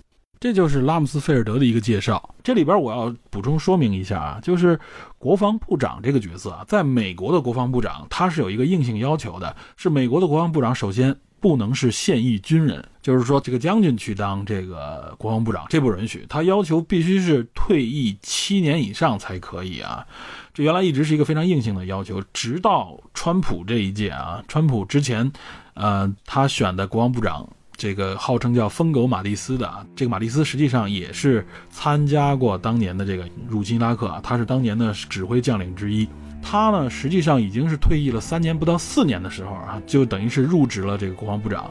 [0.42, 2.36] 这就是拉姆斯菲尔德的一个介绍。
[2.44, 4.78] 这里边我要补充说明一下啊，就是
[5.18, 11.16] 国防部长这个角色啊，在美国的国防部长他是有一个硬性要求的，是美国的国防部长首先。
[11.42, 16.24] 不能是现役军人，就是说这个将军去当这个国防部长，这不允许。
[16.30, 20.06] 他要求必须是退役七年以上才可以啊。
[20.54, 25.32] 这原来一直是一个非常硬性的要求，直到川普这一届啊，川普之前，
[25.74, 36.08] 呃，他选的国防部长，这个号称叫疯狗马蒂斯的啊，这个马蒂斯实际上也是参加过当年的这个入侵伊拉克啊，他是当年的指挥将领之一。
[36.42, 41.70] 他呢，实际上已经是退役了三年不到四年的时候啊，就等于是入职了这个国防部长，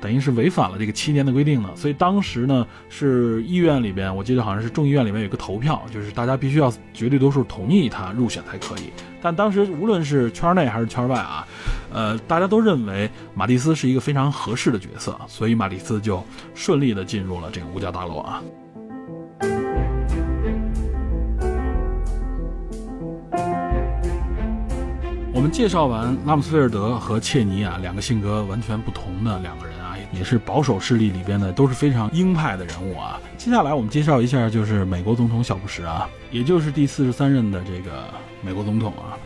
[0.00, 1.70] 等于是违反了这个七年的规定呢。
[1.74, 8.92] 所以当时呢，是医院里边，我记得好像是众议院里面有个投票，就是大家必须要绝对多数同意他入选才可以。
[9.20, 11.46] 但当时无论是圈内还是圈外啊，
[11.92, 16.22] 呃，大家都认为马蒂斯是一个非常合适的角色，所以马蒂斯就
[16.54, 18.42] 顺利的进入了这个五角大楼啊。
[25.34, 33.18] 我们介绍完拉姆斯菲尔德和切尼啊，两个性格完全不同的两个人啊，也是保守势力里边的都是非常鹰派的人物啊。
[33.38, 38.04] 接下来我们介绍一下，就是美国总统小布什啊，也就是第四十三任的这个
[38.42, 39.16] 美国总统啊。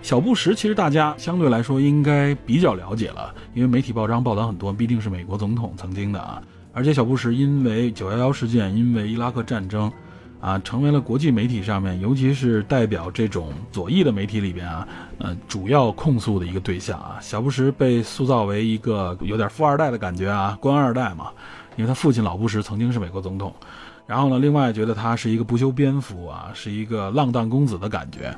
[0.00, 6.40] 小布什其实大家相对来说应该比较了解了，因为媒体报章报道很多，必定是美国总统曾经的啊。
[6.72, 9.92] 而且小布什因为九幺幺事件，因为伊拉克战争。
[10.40, 14.86] 啊，成为了国际媒体上面，尤其是代表这种左翼的媒体里边啊，
[15.18, 17.18] 呃，主要控诉的一个对象啊。
[17.20, 21.32] 小布什被塑造为一个有点富二代的感觉啊，官二代嘛，
[21.76, 23.52] 因为他父亲老布什曾经是美国总统。
[24.06, 28.34] 然后呢，另外觉得他是一个不修边幅啊，是一个浪荡公子的感觉，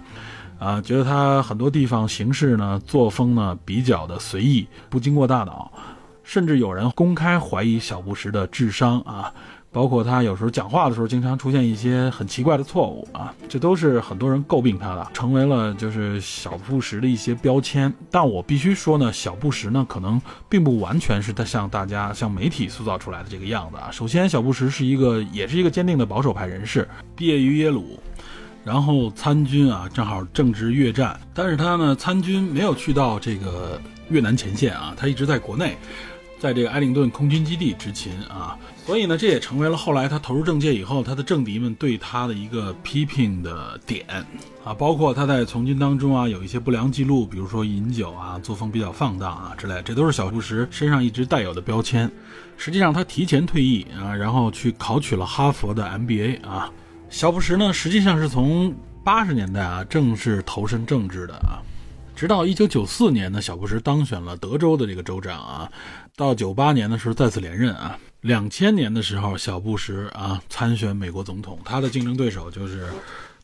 [0.58, 5.70] 啊，觉得他很多地方行事呢，作风呢比较的随意，不经过大脑，
[6.24, 9.32] 甚至有人公开怀疑小布什的智商啊。
[9.72, 17.92] 包括他有时候讲话的时候，经常出现一些很奇怪的错误啊，这都是很多人诟病他的，成为了就是小布什的一些标签。
[18.10, 23.90] 但我必须说呢，小布什呢，可能并不完全是他像大家、像媒体塑造出来的这个样子啊。
[23.92, 28.00] 首先，小布什是一个，也是一个坚定的保守派人士，毕业于耶鲁，
[28.64, 35.76] 然后参军啊，正好正值越战，但是他呢，参军没有去到这个越南前线啊，他一直在国内。
[36.40, 38.56] 在这个埃灵顿空军基地执勤啊，
[38.86, 44.04] 所以呢，这也成为了后来他投入政界以后，他的政敌们对他的一个批评的点
[44.64, 52.10] 啊，包括他在从军当中啊有一些不良记录，比如说饮酒啊、作风比较放荡啊之类，这都是小布什身上一直带有的标签。
[52.56, 56.68] 实际上，他提前退役啊，然后去考取了哈佛的 MBA 啊。
[57.10, 58.74] 小布什呢，实际上是从
[59.04, 61.62] 八十年代啊正式投身政治的啊。
[62.16, 65.70] 直到一九九四年呢，小布什当选了德州的这个州长啊，
[66.16, 72.86] 到九八年的时候再次连任啊，两千年的时候，小布什啊参选美国总统，他的竞争对手就是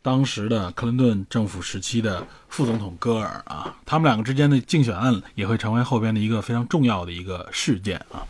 [0.02, 8.26] 当时的克林顿政府时期的副总统戈尔啊，他们两个之间的竞选案也会成为后边的一个非常重要的一个事件啊。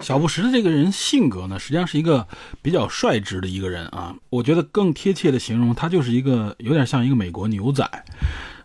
[0.00, 2.26] 小布什的这个人性格呢，实际上是一个
[2.60, 7.88] 比较率直的一个人啊，我觉得更贴切的形容他就是一个有点像一个美国牛仔。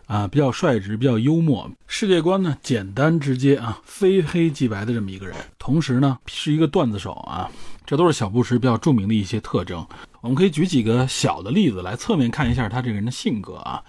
[0.08, 5.36] 啊，比较率直，比较幽默，世界观呢简单直接啊，非黑即白的这么一个人。
[5.58, 7.48] 同时呢，是一个段子手啊，
[7.84, 9.86] 这都是小布什比较著名的一些特征。
[10.22, 13.84] 我们可以举几个小的例子来侧面看一下他这个人的性格啊。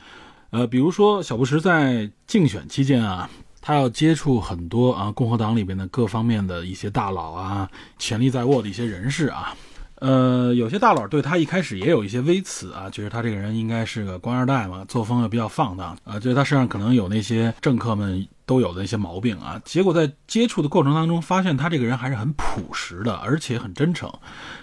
[0.50, 3.30] 呃，比如说小布什在竞选期间啊，
[3.62, 9.56] 他要接触很多啊共和党里边的各方面的一些大佬啊，权力在握的一些人士啊。
[10.00, 19.62] 呃，有些大佬对他一开始也有一些微词啊，觉得他这个人应该是个官二代嘛，作风又比较放荡啊，觉得他身上可能有那些政客们都有的那些毛病啊。
[19.66, 24.10] 结果在接触的过程当中，发现他这个人还是很朴实的，而且很真诚。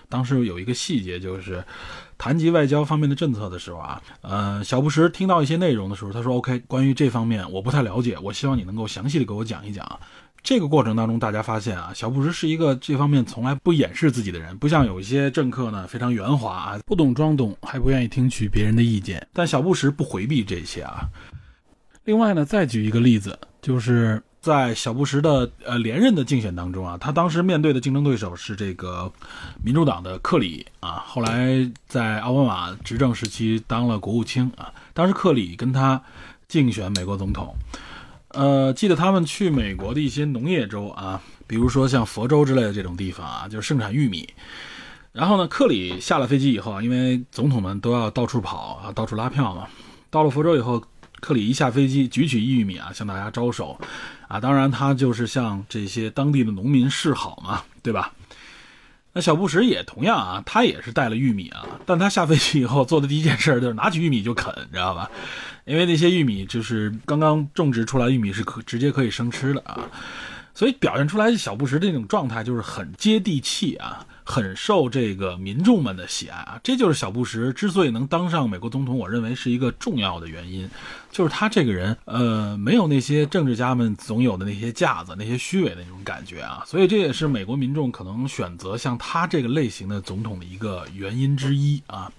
[0.08, 1.62] 当时有一个细节，就是
[2.16, 9.84] 谈及外交方面的政策的时候啊，呃，小布什听到一些内容的时候，他说：“OK，关于这方面我不太了解，我希望你能够详细的给我讲一讲。”
[10.46, 19.26] 这个过程当中，大家发现啊，小布什是一个这方面从来不掩饰自己的人，不像有一些政客呢，非常圆滑啊，不懂装懂，还不愿意听取别人的意见。
[19.32, 21.08] 但小布什不回避这些啊。
[22.04, 29.12] 另外呢，再举一个例子，就是在小布什的呃连任的竞选当中啊，他当时面对的竞争对手是这个
[29.64, 36.00] 民主党的克里啊，后来在奥巴马执政时期当了国务卿啊，当时克里跟他
[36.46, 37.52] 竞选美国总统。
[38.36, 44.28] 呃，记得他们去美国的一些农业州啊，比如说像佛州之类的这种地方啊，就是盛产玉米。
[45.12, 49.66] 然后呢，克里下了飞机以后啊，因为总统们都要到处跑啊，到处拉票嘛。
[50.10, 50.84] 到了佛州以后，
[51.20, 53.78] 克里一下飞机，举起玉米啊，向大家招手
[54.28, 54.38] 啊。
[54.38, 58.12] 当然，他就是向这些当地的农民示好嘛，对吧？
[59.16, 65.10] 那小布什也同样啊，他也是带了玉米啊，但他下飞机以后做的第一件事就是拿起玉米就啃，知道吧？
[65.64, 69.80] 因为那些玉米就是刚刚种植出来玉米是可直接可以生吃的啊，
[70.52, 76.60] 所以表现出来小布什这种状态就是很接地气啊，很受这个民众们的喜爱啊。
[76.62, 80.68] 这就是小布什之所以能当上美国总统，我认为是一个重要的原因，
[81.10, 92.10] 就是他这个人呃没有那些政治家们总有的那些架子、那些虚伪的那种感觉啊，所以这也是美国民众可能选择像他这个类型的总统的一个原因之一啊。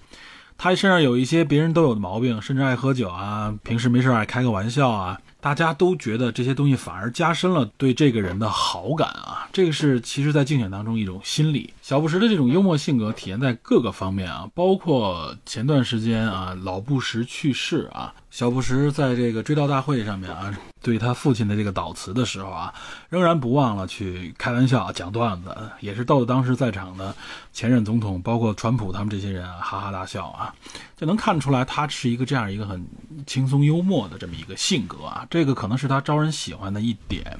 [0.60, 5.20] 他身上有一些别人都有的毛病，甚至爱喝酒啊，平时没事爱开个玩笑啊。
[5.40, 11.72] 大家都觉得这些东西反而加深了对这个人的好感啊，这个是其实在竞选当中一种心理。
[11.80, 22.72] 小布什的这种幽默性格体现在各个方面啊，包括前段时间啊，老布什去世啊，小布什在这个追悼大会上面啊，对他父亲的这个悼词的时候啊，
[23.08, 27.14] 仍然不忘了去开玩笑、讲段子，也是逗得当时在场的
[27.52, 30.54] 前任总统，包括川普他们这些人啊，哈哈大笑啊，
[30.96, 32.86] 就能看出来他是一个这样一个很
[33.26, 35.26] 轻松幽默的这么一个性格啊。
[35.30, 37.38] 这个可能是他招人喜欢的一点。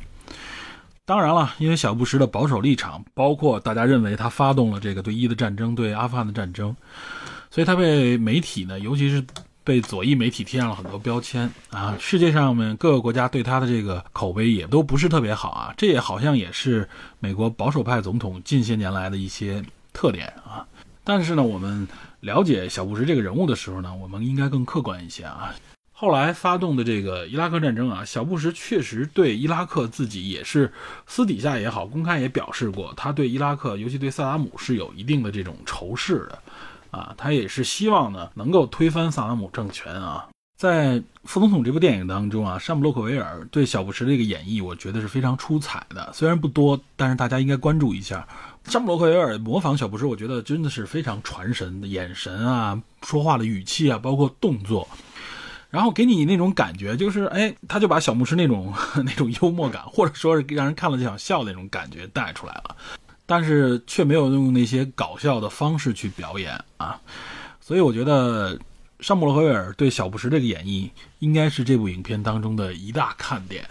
[1.04, 6.74] 当然了，因为小布什的保守立场，包括大家认为他发动了这个对伊的战争、对阿富汗的战争，
[7.50, 9.24] 所以他被媒体呢，尤其是
[9.68, 11.94] 被左翼媒体贴上了很多标签啊。
[12.00, 15.74] 世界上面各个国家对他的这个口碑也都不是特别好啊。
[15.76, 16.88] 这也好像也是
[17.20, 19.62] 美国保守派总统近些年来的一些
[19.92, 20.66] 特点啊。
[21.04, 21.86] 但是呢，我们
[22.20, 25.54] 了解小布什这个人物的时候呢，我们应该更客观一些啊。
[25.92, 30.72] 后来发动的这个伊拉克战争啊，小布什确实对伊拉克自己也是
[31.06, 36.38] 私底下也好，公开也表示过，他对伊拉克，尤其对萨达姆是有一定的这种仇视的，
[36.90, 40.28] 啊，他也是希望呢能够推翻萨达姆政权啊。
[40.56, 48.26] 在《副总统》这部电影当中啊，山姆洛克维尔对小布什的这个演绎，我觉得是非常出彩的，虽然不多，但是大家应该关注一下。
[48.64, 54.88] 山姆洛克维尔模仿小布什，我觉得真的是非常传神的眼神啊，说话的语气啊，包括动作。
[55.70, 58.72] 然后给你那种感觉，就是哎，他就把小牧师那种
[59.04, 62.76] 那种幽默感，或者说是让人看了就想笑的那种感觉带出来了，
[63.30, 66.98] 但是却没有用那些搞笑的方式去表演啊，
[67.60, 68.58] 所以我觉得
[69.00, 73.68] 尚姆罗维尔对小布什这个演绎，应该是这部影片当中的一大看点。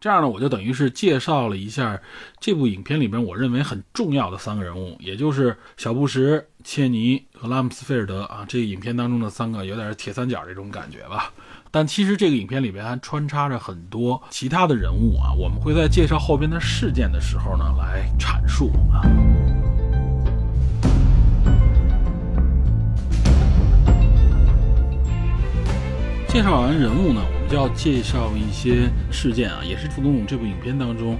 [0.00, 2.00] 这样呢，我就等于是介绍了一下
[2.38, 8.44] 这部影片里边我认为很重要的三个人物，也就是小布什、切尼和拉姆斯菲尔德啊。
[8.48, 11.32] 这个影片当中的三个有点铁三角这种感觉吧。
[11.74, 19.02] 但其实这个影片里边还穿插着很多其他的人物啊，我们会在介绍后边的事件的时候呢来阐述啊。
[26.28, 31.18] 介绍完人物呢，我们就要介绍一些事件啊，也是副总统这部影片当中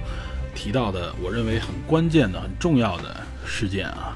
[0.55, 3.13] 提到的，我认为很关键的、很重要的
[3.45, 4.15] 事件啊。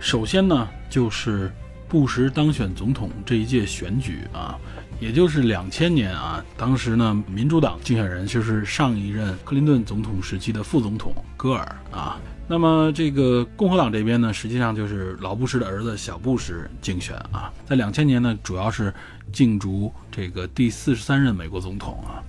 [0.00, 1.48] 首先呢，就是
[1.86, 4.58] 布什当选总统这一届选举啊，
[4.98, 12.18] 也就是两千年啊，当时呢，民主党竞选人就是上一任克林顿总统时期的副总统戈尔啊。
[12.48, 18.94] 那么这个共和党这边呢，实际上就是老布什的儿子小布什竞选啊，在两千年呢，主要是
[19.32, 22.22] 竞逐这个第四十三任美国总统啊。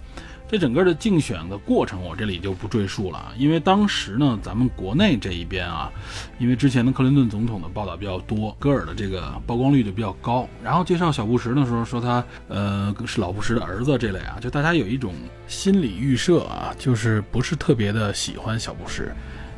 [0.50, 5.92] 这整个的竞选的过程，我这里就不赘述了，因为当时呢，咱们国内这一边啊，
[6.40, 10.48] 因为之前的克林顿总统的报道比较多，戈尔的这个曝光率就比较高。
[10.64, 15.14] 然后介绍小布什的时候说他呃是老布什的儿子这类啊，就大家有一种
[15.48, 19.14] 心理预设啊，就是不是特别的喜欢小布什。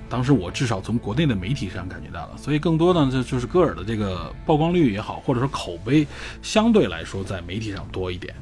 [0.09, 6.05] 当时我至少从国内的媒体上感觉到了，所以更多呢，就就是戈尔的这个曝光率也好，或者说口碑
[6.41, 8.33] 相对来说在媒体上多一点。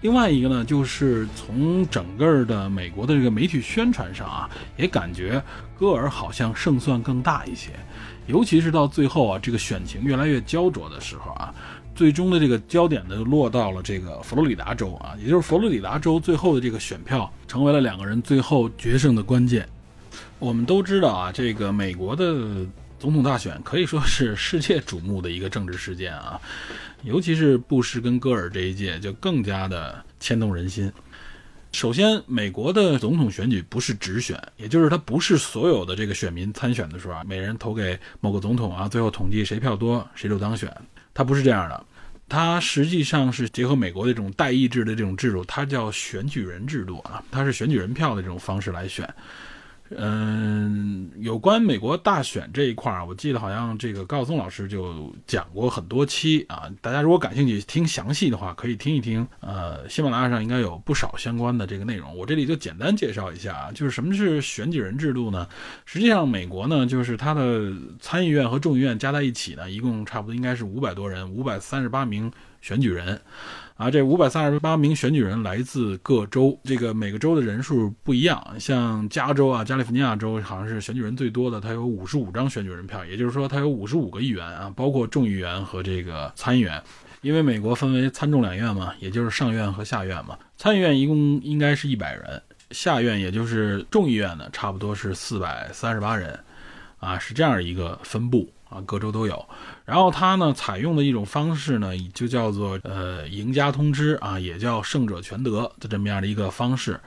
[0.00, 5.42] 另外一个呢，就是从整个的美国的这个媒体宣传上啊，也感觉
[5.78, 7.70] 戈尔好像胜算更大一些。
[8.26, 11.52] 尤其是到最后啊，这个选情越来越焦灼的时候啊，
[11.94, 19.68] 最终的这个焦点呢落到了这个佛罗里达州啊，也就是佛罗里达州最后的这个选票成为了两个人最后决胜的关键。
[20.40, 22.34] 我们都知道啊，这个美国的
[22.98, 26.40] 总统大选可以说是世界瞩目的一个政治事件啊，
[27.02, 30.90] 尤其是布什跟戈尔这一届就更加的牵动人心。
[31.72, 40.74] 首先，美国的总统选举不是直选，也就是它不是所有的这个选民参选的时候啊，每人投给某个总统啊，最后统计谁票多谁就当选，
[41.12, 41.84] 它不是这样的，
[42.30, 49.06] 它实际上是结合美国的这种代议制的这种制度，它叫选举人制度啊，它是选举人票的这种方式来选。
[49.96, 56.70] 嗯，有关美国大选这一块儿，我记得好像这个高晓松老师就讲过很多期啊。
[56.80, 59.26] 大家如果感兴趣听详细的话，可以听一听。
[59.40, 62.16] 呃，喜马拉雅上应该有不少相关的这个内容。
[62.16, 65.48] 我这里就简单介绍一下啊，就是什么是选举人制度呢？
[65.84, 72.30] 实际上，美国呢，就是它的参议院和众议院加在一起呢，一共差不多应该是五百多人，五百三十八名
[72.60, 73.20] 选举人。
[73.80, 78.38] 啊，这五百三十八名选举人来自各州，这个每个州的人数不一样。
[78.58, 86.78] 像加州啊，加利福尼亚州好像是选举人最多的，它有五十五张选举人票，也就是说它有五十五个议员啊，包括众议员和这个参议员。
[87.22, 90.36] 因为美国分为参众两院嘛，也就是上院和下院嘛。
[90.58, 96.38] 参议院一共应该是一百人，下院也就是众议院呢，差不多是四百三十八人，
[96.98, 98.46] 啊，是这样一个分布。
[98.70, 99.44] 啊，各州都有，
[99.90, 107.00] 然后它呢采用的一种方式呢，就叫做呃赢家通吃啊，也叫胜者全得的这么样的一个方式。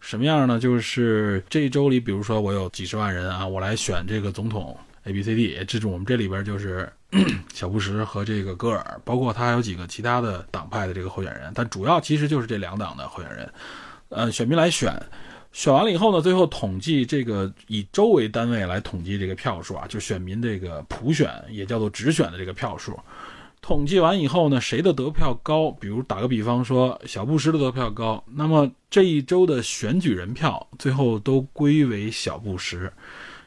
[0.00, 0.58] 什么样呢？
[0.58, 4.74] 就是这一周里，比如说我有几十万人啊，我来选这个总统
[5.04, 6.90] A、B、C、D，这种我们这里边就是
[7.52, 13.52] 小布什和这个戈尔，包括他还有几个其他的党派的这个候选人，但主要其实就是这两党的候选人，
[14.08, 14.90] 呃，选民来选。
[15.52, 22.98] 选完了以后呢，最后统计这个以州为单位来统计这个票数啊，就选民这个普选也叫做直选的这个票数。
[23.60, 25.70] 统计完以后呢，谁的得票高？
[25.70, 32.92] 比如打个比方说，小布什的得票高，那么这一周的选举人票最后都归为小布什。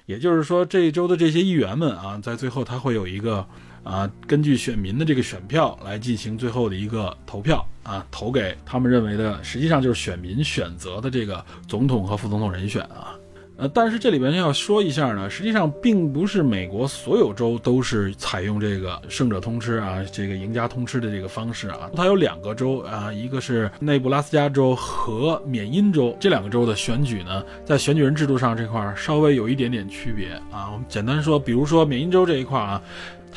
[0.06, 3.48] 也就是说，这一周的这些议员们啊，在最后他会有一个。
[3.86, 13.16] 啊，根据选民的这个选票来进行最后的一个投票啊，投给他们认为的，实际上就是选民选择的这个总统和副总统人选啊。
[13.58, 21.90] 呃，但是这里边要说一下呢，实际上并不是美国所有州都是采用这个胜者通吃啊，这个赢家通吃的这个方式啊。
[21.96, 30.70] 它有两个州啊，一个是内布拉斯加州和缅因州这两个州的选举呢，在选举人制度上这块儿稍微有一点点区别啊。
[30.74, 32.82] 我们简单说，比如说缅因州这一块啊。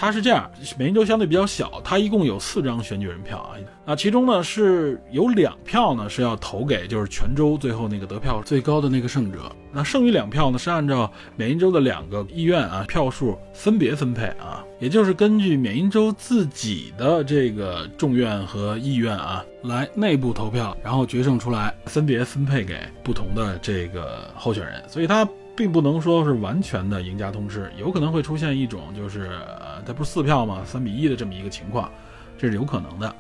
[0.01, 25.29] 它是这样，缅因州相对比较小，它一共有四张选举人票啊，啊，其中呢是有两票呢是要投给就是全州最后那个得票最高的那个胜者，那剩余两票呢是按照缅因州的两个议院啊票数分别分配啊，也就是根据缅因州自己的这个众院和议院啊来内部投票，然后决胜出来，分别分配给不同的这个候选人，所以它。
[25.59, 29.23] 并不能说是完全的赢家通吃，有可能会出现一种就是
[29.59, 30.61] 呃，它不是四票吗？
[30.67, 31.91] 三比一的这么一个情况，
[32.37, 33.15] 这是有可能的，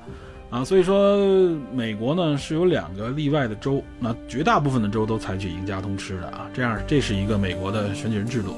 [0.50, 1.16] 啊，所以说
[1.72, 8.54] 美国呢是有两个例外的州，那绝大部分的州都采取赢家通吃的啊，这样这是一个美国的选举人制度。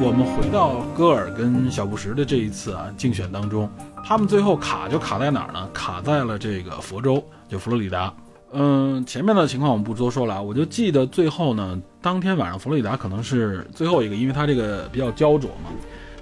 [0.00, 3.68] 我们回到戈尔跟小布什的这一次啊竞选当中。
[4.04, 5.68] 他们最后卡就卡在哪儿呢？
[5.72, 8.14] 卡在了这个佛州，就佛罗里达。
[8.56, 10.40] 嗯，前面的情况我们不多说了啊。
[10.40, 15.70] 我就记得最后呢，当天晚上佛罗里达可能是最后一个，因为他这个比较焦灼嘛。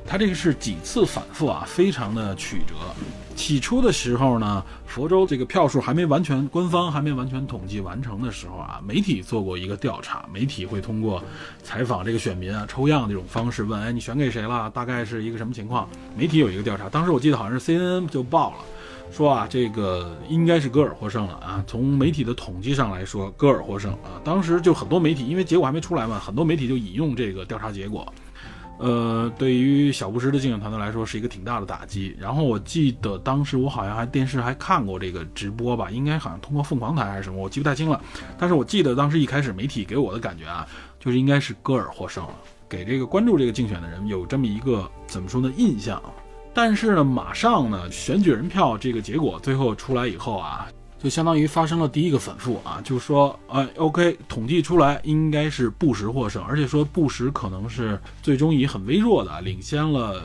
[0.04, 2.74] 他这个是几次反复啊，非常的曲折。
[3.36, 11.22] 起初的时候呢，佛州这个票数还没完全，官方还没完全统计完成的时候啊，媒体做过一个调查，媒体会通过
[11.62, 14.68] 采访这个选民啊，抽样这种方式问，哎，你选给谁了？
[14.70, 15.88] 大概是一个什么情况？
[16.16, 18.56] 媒体有一个调查，当时我记得好像是 CNN 就报了，
[19.12, 21.62] 说啊，这个应该是戈尔获胜了啊。
[21.66, 24.18] 从媒体的统计上来说，戈尔获胜啊。
[24.24, 28.10] 当时就很多媒体，因为结果还没出来嘛，很多媒体就引用这个调查结果。
[28.78, 32.16] 呃，对于小布什的竞选团队来说是一个挺大的打击。
[32.18, 38.00] 然后我记得当时我好像还电视还看过这个直播吧，应该好像通过凤凰台还是什么，我记不太清了。
[38.38, 40.66] 但是我记得当时一开始媒体给我的感觉啊，
[40.98, 42.34] 就是应该是戈尔获胜了，
[42.68, 46.02] 给这个关注这个竞选的人有这么一个怎么说呢印象。
[46.54, 50.68] 但是呢，马上呢选举人票这个结果最后出来以后啊。
[51.02, 60.22] 就相当于发生了第一个反复啊，就说，哎，OK，统计出来应该是布什获胜，而且说布什可能是最终以很微弱的领先了，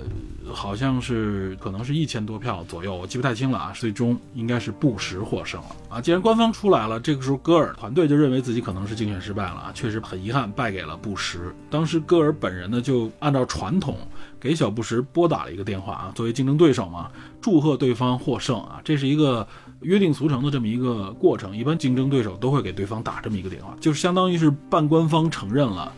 [0.53, 3.73] 好像是可能是一千多票左右，我记不太清了啊。
[3.73, 5.99] 最终应该是布什获胜了啊。
[5.99, 11.39] 既然官方出来了，这个时候戈尔团队就认为自己可能是竞选失败了啊，确实很遗憾败给了布什。
[11.71, 13.97] 当时戈尔本人呢，就按照传统。
[14.39, 17.09] 给小布什拨打了一个电话啊，作为竞争对手嘛，
[17.41, 19.47] 祝贺对方获胜啊，这是一个
[19.81, 21.55] 约定俗成的这么一个过程。
[21.55, 25.91] 一般竞争对手都会给对方打这么一个电话，就相当于是半官方承认了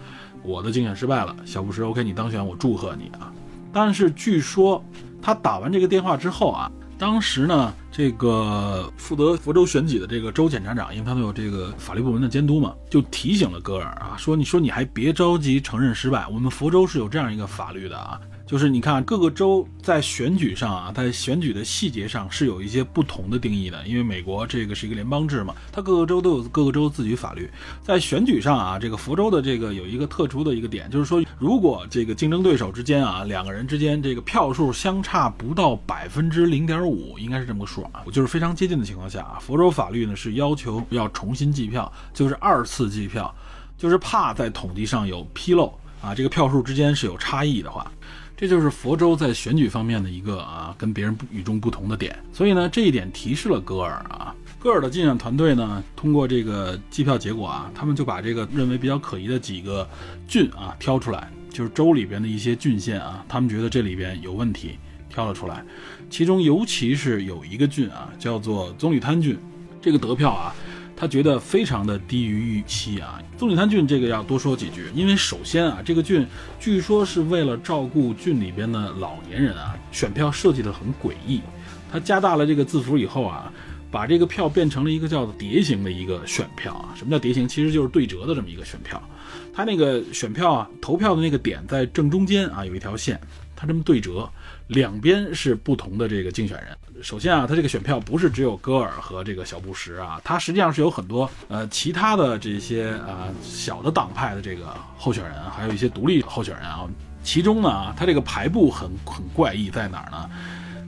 [0.43, 1.35] 我的竞选失败了。
[1.45, 3.31] 小布什，OK，你当选，我祝贺你啊。
[3.71, 4.83] 但是据说
[5.21, 18.19] 他打完这个电话之后啊，当时呢，这个负责福州选举的这个州检察长，因为他们有这个法律部门的监督嘛，就提醒了戈尔啊，说你说你还别着急承认失败，我们福州是有这样一个法律的啊。
[18.49, 27.47] 就是你看各个州在选举上啊，在选举的细节上是有一些不同的定义的，因为美国这个是一个联邦制嘛，它各个州都有各个州自己法律。
[27.83, 43.31] 在选举上啊，这个福州的这个有一个特殊的一个点，就是说如果这个竞争对手之间啊，两个人之间这个票数相差不到百分之零点五，应该是这么个数啊，就是非常接近的情况下啊，福州法律呢是要求要重新计票，就是二次计票，
[43.77, 45.71] 就是怕在统计上有纰漏
[46.01, 47.91] 啊，这个票数之间是有差异的话。
[48.39, 52.17] 这就是佛州在选举方面的一个啊，跟别人不与众不同的点。
[52.31, 59.85] 所以呢，这一点提示了戈尔啊，戈尔的竞选团队呢，通过这个计票结果啊，他们就把这个认为比较可疑的几个
[60.25, 64.77] 郡啊挑出来，就是州里边的一些郡县啊，他们觉得这里边有问题，
[65.09, 65.61] 挑了出来。
[66.09, 69.37] 其中尤其是有一个郡啊，叫做棕榈滩郡，
[69.81, 70.55] 这个得票啊。
[70.99, 73.23] 他觉得非常的低于预期啊！
[73.37, 76.27] 棕榈滩郡这个要多说几句，因为首先啊，这个郡
[76.59, 81.39] 据说是为了照顾郡里边的老年人啊，选票设计的很诡异。
[81.89, 83.49] 他加大了这个字符以后啊，
[83.89, 86.93] 把这个票变成了一个叫蝶形的一个选票啊。
[86.97, 87.47] 什么叫蝶形？
[87.47, 89.01] 其实就是对折的这么一个选票。
[89.53, 93.17] 他那个选票啊，投票的那个点在正中间啊，有一条线，
[93.55, 94.29] 他这么对折。
[94.67, 96.77] 两边是不同的这个竞选人。
[97.01, 104.65] 首先啊，他这个选票不是只有戈尔和这个小布什啊，他实际上是有很多呃其他的这些啊小的党派的这个
[104.97, 106.87] 候选人，还有一些独立候选人啊。
[107.23, 110.29] 其中呢啊，他这个排布很很怪异，在哪儿呢？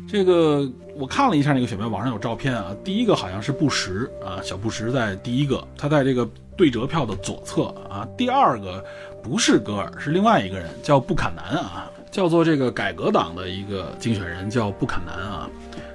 [0.08, 2.76] 这个我看了一下那个选票，网上有照片啊。
[2.84, 8.08] 第一个好像是布什啊，小布什在第一个，他在这个对折票的左侧啊。
[8.18, 8.84] 第二个
[9.22, 11.90] 不是戈尔，是另外一个人，叫布坎南啊。
[12.12, 15.50] 叫做这个改革党的一个竞选人叫布坎南啊，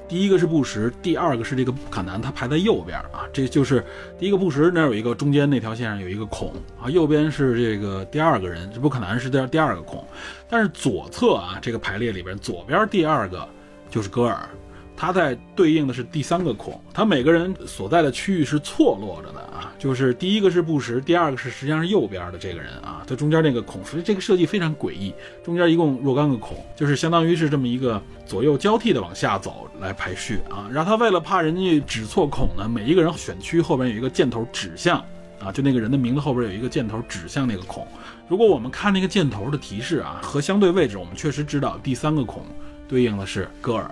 [0.08, 3.26] 第一个是布什，第二个是这个布坎南，他排在右边啊。
[3.32, 3.84] 这就是
[4.18, 10.06] 第一个布什那儿有一个中间那条线上有一个孔啊，右边是这个第二个人，这布坎南是第第二个孔，
[10.48, 13.48] 但是左侧啊这个排列里边左边第二个
[13.90, 14.48] 就是戈尔。
[14.96, 25.12] 它在对应的是第三个孔，它每个人所在的区域是错落着的啊，就是第一个是布什，第二个是实际上是右边的这个人啊，它中间那个孔，所以这个设计非常诡异，
[25.44, 34.98] 中间一共若干个孔，就是相当于是这么一个左右交替的往下走来排序啊，然后他为了怕人家指错孔呢，每一个人选区后边有一个箭头指向
[35.38, 37.86] 啊，就那个人的名字后边有一个箭头指向那个孔，
[38.28, 42.42] 如果我们看那个箭头的提示啊和相对位置，我们确实知道第三个孔
[42.88, 43.90] 对应的是戈尔。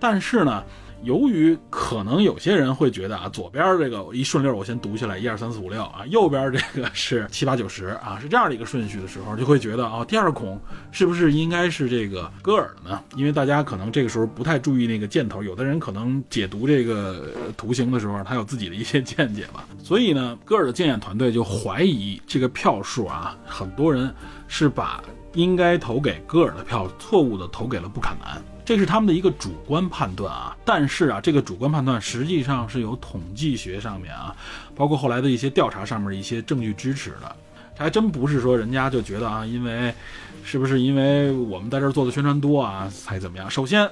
[0.00, 0.62] 但是呢，
[1.02, 13.02] 由于可能有些人会觉得啊，左边这个一顺溜，我先读下来一二三四五六啊，右边这个是 七八九十啊，是这样的一个顺序的时候，就会觉得啊，第二孔是不是应该是这个戈尔的呢？
[13.16, 19.64] 因为大家可能这个时候不太注意那个箭头，有的人可能解读这个图形的时候，他有自己的一些见解吧。
[19.82, 24.12] 所以呢，戈尔的竞选团队就怀疑这个票数啊，很多人
[24.48, 25.02] 是把
[25.34, 28.42] 应该投给戈尔的票错误的投给了布坎南。
[28.68, 34.36] 这是他们的一个主观判断啊，但是啊，这个主观判断实际上是有统计学上面啊，
[34.76, 37.34] 包括后来的一些调查上面一些证据支持的。
[37.78, 39.90] 还真不是说人家就觉得啊，因为
[40.44, 43.50] 是不是因为我们在这儿做的宣传多啊，才怎么样？
[43.50, 43.88] 首先，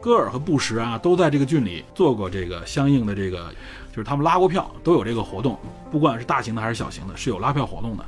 [0.00, 3.54] 戈尔和布什啊都在这个郡里做过这个相应的这个，
[3.92, 5.56] 就是他们拉过票，都有这个活动，
[5.92, 8.04] 不管是大型的还是小型的，是有拉票活动的。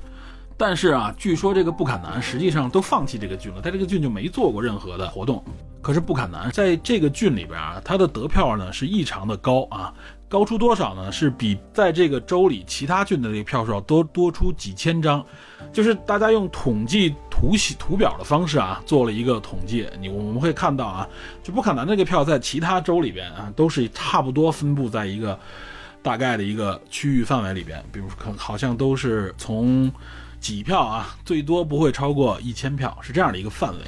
[0.58, 5.42] 但是啊，据说这个布坎南实际上都放弃这个郡了，在这个郡就没做过任何的活动。
[5.80, 9.94] 可是布坎南在这个郡里边啊，他的得票呢是异常的高啊，
[10.28, 11.12] 高出多少呢？
[11.12, 15.24] 是比在这个州里其他郡的这个票数要多多出几千张。
[15.72, 21.08] 就是大家用统计图形图表的方式啊，做了一个统计，你我们会看到啊，
[21.40, 25.38] 就布坎南这个票在其他州里边啊，都是差不多分布在一个
[26.02, 29.88] 大概的一个区域范围里边，比如可好像都是从。
[30.40, 33.80] 几票啊，最多不会超过一千票，是这样的一个范围。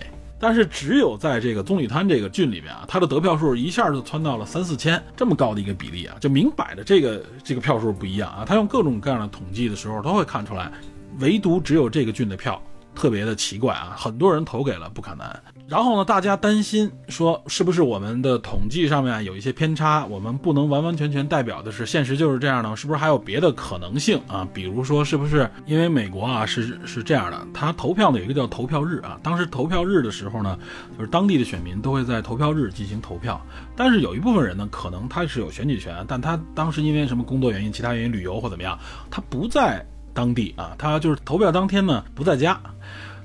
[0.43, 8.45] 但是只有在这个棕榈滩这个郡里面啊，他的得票数一下就窜到了三四千，这么高的一个比例啊，就明摆着这个这个票数不一样啊。
[8.47, 10.73] 他用各种各样的统计的时候，都会看出来，
[11.19, 12.61] 唯独只有这个郡的票。
[13.01, 15.27] 特别的奇怪啊，很多人投给了不可能。
[15.67, 20.05] 然后呢，大家担心说，是不是我们的统计上面有一些偏差？
[20.05, 22.77] 我们不能完完全全代表的是现实就是这样呢？
[22.77, 24.47] 是不是还有别的可能性啊？
[24.53, 29.19] 比如说，是不是因为美国啊是是这样的，他投票呢有一个叫投票日啊。
[29.23, 30.59] 当时投票日的时候呢，
[30.99, 33.41] 就是当地的选民都会在投票日进行投票。
[33.75, 38.79] 但是有一部分人呢，可能他是有选举权，但他当时因为什么工作原因、其他原因、旅游或怎么样，
[39.11, 39.83] 他不在。
[40.13, 42.61] 当地啊，他就是投票当天呢不在家，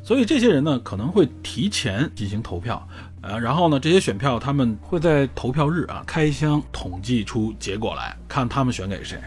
[0.06, 2.88] 所以这些人呢可能会提前进行投票，
[3.22, 9.18] 呃，然后呢这些选票他们会在投票日啊开箱统计出结果来看他们选给谁，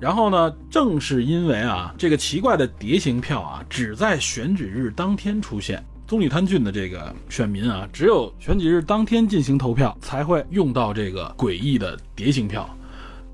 [0.00, 12.66] 然后呢正是因为啊这个奇怪的蝶形票啊只在选举日当天出现，棕榈滩郡的这个选民啊只有选举日当天进行投票才会用到这个诡异的蝶形票，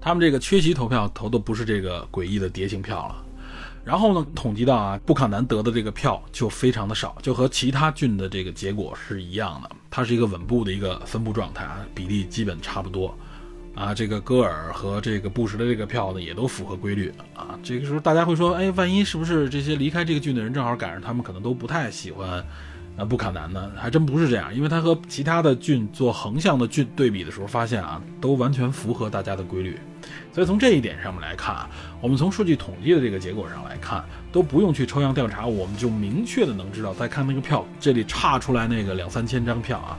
[0.00, 3.24] 他们这个缺席投票投的不是这个诡异的蝶形票了。
[3.84, 13.12] 然后呢，统计到啊，布坎南得的这个票就非常的少，就和其他郡的这个结果是一样的，它是一个稳步的一个分布状态啊，比例基本差不多，
[13.74, 17.58] 啊，这个戈尔和这个布什的这个票呢也都符合规律啊。
[17.60, 22.44] 这个时候大家会说，哎，万一是不是这些离开这个郡的人正好赶上他们可能都不太喜欢，
[22.96, 23.72] 啊，布坎南呢？
[23.76, 29.78] 还真不是这样，因为他和其他的郡做横向的郡对比的时候，发现啊，都完全符合大家的规律。
[30.32, 31.70] 所以从这一点上面来看啊，
[32.00, 39.96] 我们从数据统计的这个结果上来看，都不用去抽样调查，我们就明确的能知道，再看那个票，这里差出来那个两三千张票啊，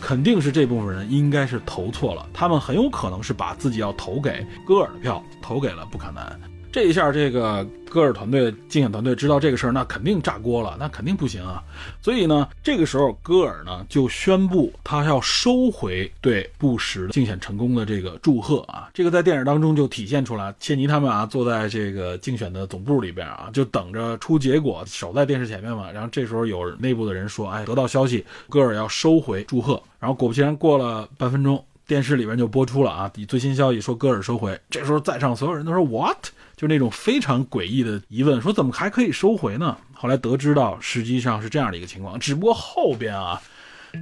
[0.00, 6.40] 肯定是这部分人应该是投错了，他们很有可能是把自己要投给戈尔的票投给了布坎南。
[6.72, 11.62] 这一下，这个戈尔团队竞选团队知道这个事儿，那肯定炸锅了，那肯定不行啊。
[12.00, 18.88] 所以呢，这个时候戈尔呢就宣布他要收回对布什竞选成功的这个祝贺啊。
[18.94, 25.92] 这个在电影当中就体现出来，切尼他们啊坐在这个竞选的总部里边啊，就等着出结果，守在电视前面嘛。
[25.92, 29.78] 然后这时候有内部的人说，哎，得到消息，戈尔要收回祝贺。
[30.00, 34.58] 然后果不其然，过了半分钟，电视里边就播出了啊，以最新消息说戈尔收回。
[34.70, 36.16] 这时候在场所有人都说 what？
[36.62, 39.76] 就那种非常诡异的疑问，说怎么还可以收回呢？
[39.92, 43.42] 后来得知到实际上是这样的一个情况，只不过后边啊，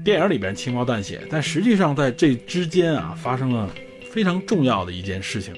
[0.04, 3.66] 电影里边轻描淡写，但实际上在这之间啊，发生了
[4.12, 5.54] 非常重要的一件事情，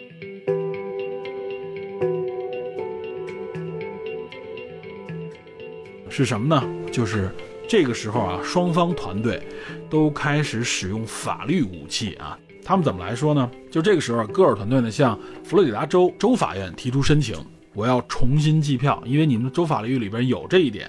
[6.09, 6.64] 是什么呢？
[6.92, 7.34] 就是
[7.68, 9.42] 这个时候啊，双方团队
[9.90, 12.38] 都开始使用法律武器啊。
[12.64, 13.50] 他们怎么来说呢？
[13.70, 17.36] 就这个时候，戈尔团队呢向佛罗里达州州法院提出申请，
[17.74, 20.88] 我要重新计票，因为你们州法律里边有这一点。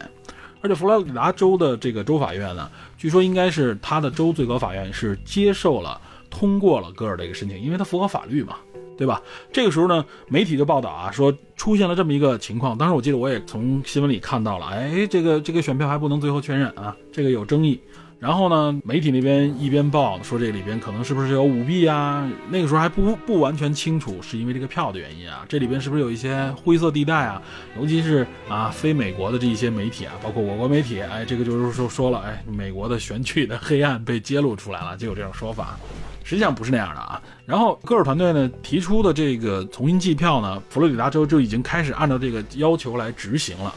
[0.62, 6.00] 而且佛罗里达州的这个州法院呢，据说应该是他的州最高法院是接受了、
[6.30, 8.56] 通过了戈尔的一个申请，因为他符合法律嘛。
[8.96, 9.20] 对吧？
[9.52, 12.78] 这个时候呢，媒体就报道啊，说出现了这么一个情况。
[12.78, 17.82] 当时我记得我也从新闻里看到了，哎，这个这个选票还不能最后确认啊，这个有争议。
[18.24, 22.26] 然后呢，媒体那边一边报说这里边可能是不是有舞弊啊？
[22.50, 25.46] 那个时候还不不完全清楚，是因为这个票的原因啊？
[25.50, 27.42] 这里边是不是有一些灰色地带啊？
[27.78, 35.78] 尤其是啊，非美国的这一些媒体啊，包括我国媒体，哎，这个就是说说了，哎，美国的选举的黑暗被揭露出来了，就有这种说法。
[36.24, 37.22] 实际上不是那样的啊。
[37.46, 43.76] 然后戈尔团队呢提出的这个重新计票呢，佛罗里达州就已经开始按照这个要求来执行了。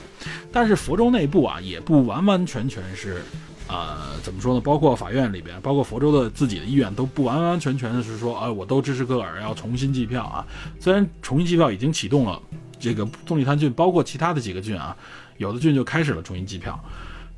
[0.53, 3.21] 但是佛州内部啊，也不完完全全是。
[3.69, 4.61] 呃，怎么说呢？
[4.61, 10.47] 包括法院里边，包括佛州的自己的意愿，都不完完全全的是说，哎，我都支持戈尔要重新计票啊。
[10.79, 12.41] 虽然重新计票已经启动了，
[12.79, 14.97] 这个宋利滩郡，包括其他的几个郡啊，
[15.39, 16.79] 有的郡就开始了重新计票。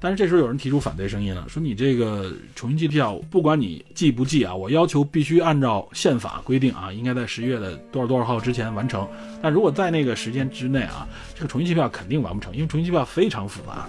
[0.00, 9.06] 但是这时候有人提出反对声音了，说你这个重新计票，不管你计不计啊，我要求必须按照宪法规定啊，应该在十一月的多少多少号之前完成。
[9.42, 13.88] 但如果在那个时间之内啊，这个重新计票肯定完不成，因为重新计票非常复杂。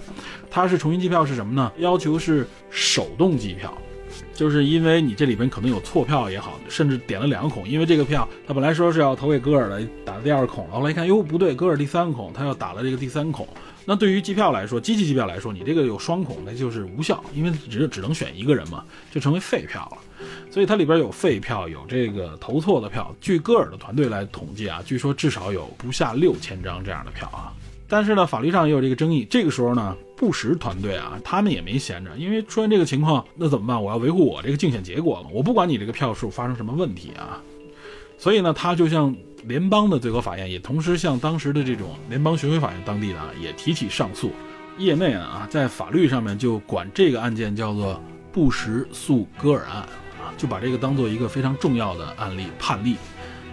[0.50, 1.70] 它是重新计票是什么呢？
[1.78, 3.72] 要求是手动计票，
[4.34, 13.46] 就是因为你这里边可能有错票也好，甚至点了两个孔，因为这个票他本来说是要投给戈尔的，打了第二孔，后来一看，哟不对，戈尔第三孔，他要打了这个第三孔。
[13.86, 20.26] 那对于机票来说，机器机票来说，你这个有双孔，那就是无效，因为只只能选一个人嘛，就成为废票了。
[20.50, 23.14] 所以它里边有废票，有这个投错的票。
[23.20, 27.52] 据戈尔的团队来统计啊，据说至少有不下六千张这样的票啊。
[27.88, 29.26] 但是呢，法律上也有这个争议。
[29.28, 33.82] 这个时候呢，布什团队啊，他们也没闲着，因为出现这个情况，那怎么办？
[33.82, 37.40] 我要维护我这个竞选结果嘛，我不管你这个票数发生什么问题啊。
[38.18, 39.16] 所以呢，他就像。
[39.46, 44.32] 联邦的最高法院也同时向当时的这种联邦巡回法院当地的啊也提起上诉，
[44.78, 48.00] 业内啊在法律上面就管这个案件叫做
[48.32, 52.96] 布什诉戈尔案啊，就把这个当做一个非常重要的案例判例，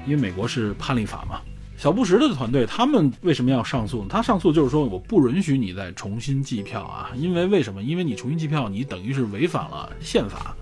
[0.06, 1.40] 因为美国是判例法嘛。
[1.78, 4.08] 小布什的团队他们为什么要上诉呢？
[4.10, 7.84] 他上诉就是说我不允许你再重新计票啊，因为为什么？
[7.84, 10.56] 因为你重新计票，你等于是违反了宪法。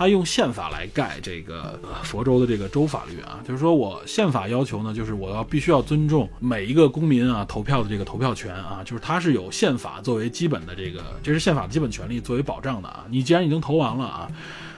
[0.00, 13.04] 他用宪法来盖这个佛州的这个州法律啊，就是说我宪法要求呢，就是我要必须要尊重每一个公民啊投票的这个投票权啊，就是他是有宪法作为基本的这个，这是宪法的基本权利作为保障的啊。
[13.10, 14.26] 你既然已经投完了啊，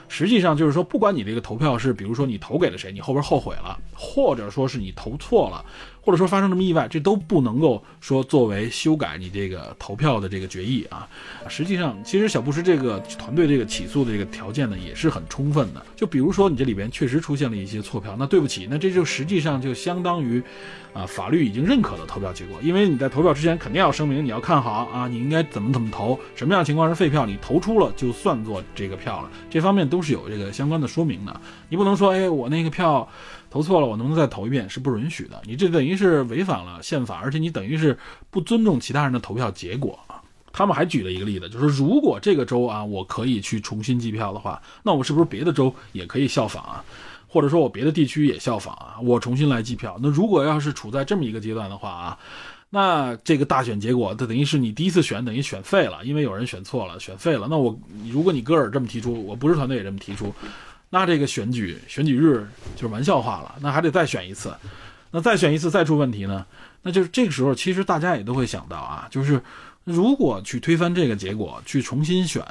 [0.09, 5.63] 实际上就是说，不管你这个投票是，比如说你投给了谁，你后边后悔了，或者说是你投错了。
[6.05, 11.07] 或者说发生什么意外，这都不能够说作为修改你这个投票的这个决议啊。
[11.47, 15.83] 实际上，其实小布什这个团队这个起诉的这个条件呢，也是很充分的。
[15.95, 20.43] 就比如说你这里边确实出现了一些错票，那对不起，那这就实际上就相当于，
[20.91, 22.59] 啊，法律已经认可的投票结果。
[22.61, 29.31] 因为你在投票之前肯定要声明你要看好啊，你应该怎么怎么投，什么样的情况是废票，你投出了就算作这个票了。
[29.49, 31.41] 这方面都是有这个相关的说明的。
[31.69, 33.07] 你不能说，哎，我那个票。
[33.53, 34.67] 投错了，我能不能再投一遍？
[34.67, 35.39] 是不允许的。
[35.45, 37.95] 你这等于是违反了宪法，而且你等于是
[38.31, 40.19] 不尊重其他人的投票结果啊。
[40.51, 46.83] 他们还举了一个例子，就是如果这个州啊，我可以去重新计票的话，那我是不是别的州也可以效仿啊？
[47.27, 48.95] 或者说我别的地区也效仿啊？
[49.03, 49.99] 我重新来计票。
[50.01, 52.17] 那如果要是处在这么一个阶段的话啊，
[52.71, 57.47] 那这个大选结果，它等于是你第一次选等于选废了，因为有人选错了，选废了。
[57.47, 57.79] 那我
[58.11, 60.33] 如果你戈尔这么提出，我不是团队也这么提出。
[60.93, 64.55] 那这个选举选举日就是玩笑话了，那还得再选一次，
[65.09, 66.45] 那再选一次再出问题呢？
[66.83, 69.41] 那就是这个时候，其实大家也都会想到啊，就是
[69.85, 72.45] 如果去推翻这个结果，去重新选，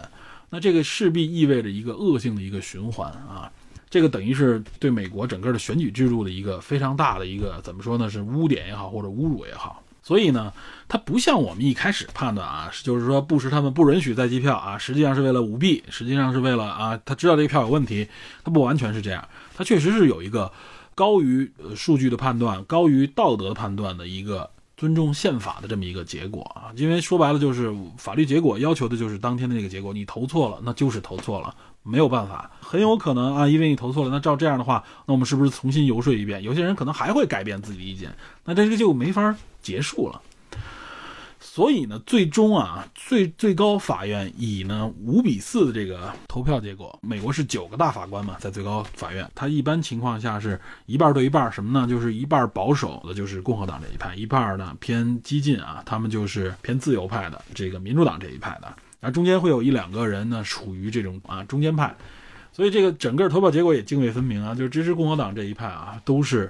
[0.50, 3.48] 那这个势必意味着一个恶性的一个循环啊，
[3.88, 8.10] 这个等于是对美国整个的选举制度的一个非常大的一个怎么说呢？
[8.10, 9.81] 是污点也好，或者侮辱也好。
[10.02, 10.52] 所以呢，
[10.88, 18.08] 它不像我们一开始判断啊，就是说布什他们不允许再计票啊，实际上是为了舞弊，实际上是为了啊，他知道这个票有问题，
[18.42, 20.50] 他不完全是这样，他确实是有一个
[20.94, 26.74] 高于数据的判断、高于道德判断的一个尊重宪法的这么一个结果啊。
[26.76, 31.54] 因为说白了就是法律结果要求的就是当天的那个结果，你投错了，那就是投错了。
[31.82, 34.10] 没有办法，很有可能啊，因为你投错了。
[34.10, 36.42] 那照这样的话，那我们是不是重新游说一遍？
[36.42, 38.14] 有些人可能还会改变自己的意见，
[38.44, 40.20] 那这个就没法结束了。
[41.40, 51.86] 所以呢，最终啊，最最高法院以呢五比四的这个投票结果，美国是九个大法官嘛，在最高法院，他一般情况下是一半对一半，什么呢？
[51.86, 58.72] 就是一半保守的，就是共和党这一派；一半呢偏激进啊，他们就是偏自由派的，这个民主党这一派的。
[59.02, 61.92] 啊，中间会有一两个人呢处于这种啊中间派，
[62.52, 66.48] 所以这个整个投票结果也泾渭分明啊，就是支持共和党这一派啊都是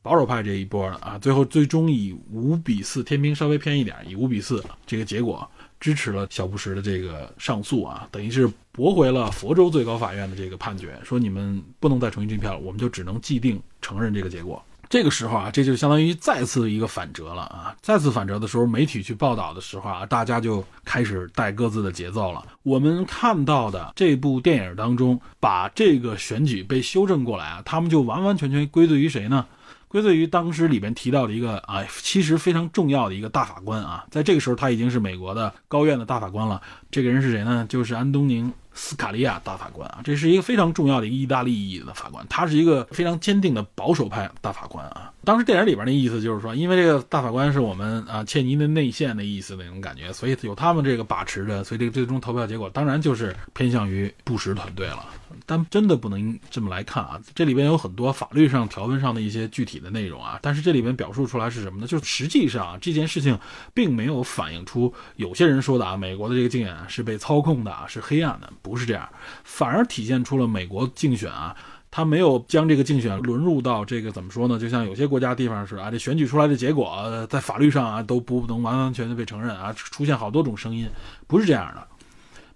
[0.00, 5.46] 保守派这一波的啊，最后最终以五比四，天平稍微偏一点，以五比四这个结果
[5.78, 14.64] 支持了小布什的这个上诉啊，等于是驳回了佛州最高法院的这个判决，说你们不能再重新计票了，我们就只能既定承认这个结果。
[14.92, 17.74] 这个时候啊，这就相当于再次一个反折了啊！
[17.80, 22.44] 再次反折的时候，媒体去报道的时候啊，大家就开始带各自的节奏了。
[22.62, 29.46] 我们看到的这部电影当中，把这个选举被修正过来啊，他们就完完全全归罪于谁呢？
[29.92, 36.60] 归罪于当时里边提到的一个啊，其实非常重要的一个大法官啊，在这个时候他已经是美国的高院的大法官了。
[36.90, 37.64] 这个人是谁呢？
[37.68, 38.52] 就是安东宁。
[38.74, 45.12] 斯卡利亚大法官啊，这是一个非常重要的意大利意义的法官，他是一个非常坚定的保守派大法官啊。
[45.24, 55.04] 当时电影里边的意思就是说，因为这个大法官是我们啊切尼的内线的意思那种感觉，所以有他们这个把持着，所以这个最终投票结果当然就是偏向于布什团队了。
[55.46, 61.86] 但真的不能这么来看啊，这里边有很多法律上条文上的一些具体的内容啊，但是这里边表述出来是什么呢？
[61.86, 63.38] 就是实际上啊，这件事情
[63.74, 68.52] 并没有反映出有些人说的啊，美国的这个竞选是被操控的啊，是黑暗的。
[68.62, 69.08] 不是这样，
[69.42, 71.56] 反而体现出了美国竞选啊，
[71.90, 74.58] 他没有将这个竞选沦入到这个怎么说呢？
[74.58, 80.88] 就像有些国家地方是啊，这选举出来的结果在法律上啊都不能完完全全被承认啊，出现好多种声音，
[81.26, 81.88] 不是这样的。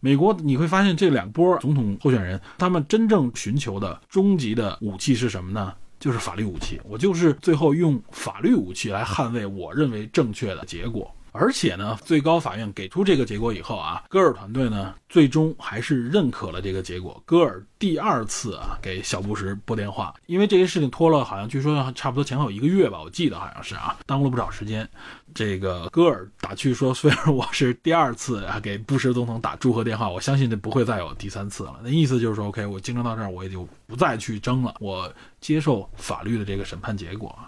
[0.07, 5.75] 美国你会发现这两波总统候选人，他们真正寻求的终极的武器是什么呢？
[5.99, 6.81] 就是法律武器。
[6.85, 11.13] 我就是最后用法律武器来捍卫我认为正确的结果。
[11.39, 17.23] 而且呢，最高法院给出这个结果以后啊，戈尔团队呢最终还是认可了这个结果。
[17.25, 24.89] 戈尔第二次啊给小布什拨电话，因为这些事情拖了，好像据说差不多前后一个月吧，我记得好像是啊，耽误了不少时间。
[25.35, 31.79] 这个戈尔打趣说，虽然我是第二次啊给布什总统打祝贺电话，我相信这不会再有第三次了。
[31.83, 37.39] 那意思就是说，OK，我竞争到这儿，我也就不再去争了，我接受法律的这个审判结果。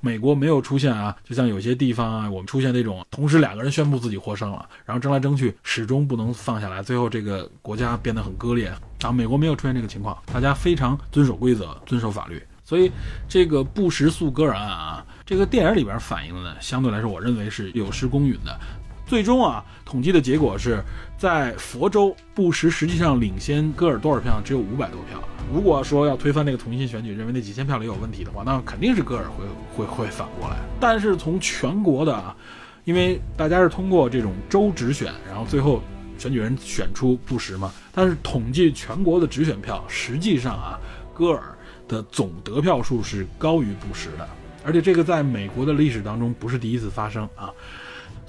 [0.00, 8.72] 美国没有出现啊，就像有些地方啊，我们出现这种同时两个人宣布自己获胜了，然后争来争去，始终不能放下来，最后这个国家变得很割裂
[9.02, 9.12] 啊。
[9.12, 12.42] 美国没有出现这个情况，大家非常遵守规则，遵守法律。
[12.64, 12.92] 所以
[13.26, 18.60] 这个布什诉戈尔案啊，这个电影里边反映的呢，相对来说，我认为是有失公允的。
[19.08, 20.84] 最终啊，统计的结果是
[21.16, 24.38] 在佛州，布什实际上领先戈尔多少票？
[24.44, 25.18] 只有五百多票。
[25.50, 30.58] 如果说要推翻那个重新选举，认为那几千票里有问题的话，那肯定是戈尔会会会反过来。
[30.78, 32.36] 但是从全国的啊，
[32.84, 35.82] 因为大家是通过这种州直选，然后最后
[36.18, 37.72] 选举人选出布什嘛。
[37.94, 40.78] 但是统计全国的直选票，实际上啊，
[41.14, 41.56] 戈尔
[41.88, 44.28] 的总得票数是高于布什的，
[44.62, 47.50] 而且这个在美国的历史当中不是第一次发生啊。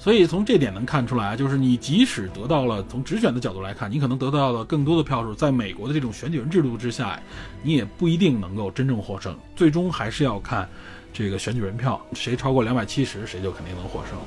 [0.00, 7.20] 所以从这点能看出来，就是你即使得到了从直选的角度来看，你可能得到了更多的票数，在美国的这种选举人制度之下，
[7.62, 9.36] 你也不一定能够真正获胜。
[9.54, 10.66] 最终还是要看
[11.12, 14.18] 这个选举人票，谁超过两百七十，谁就肯定能获胜。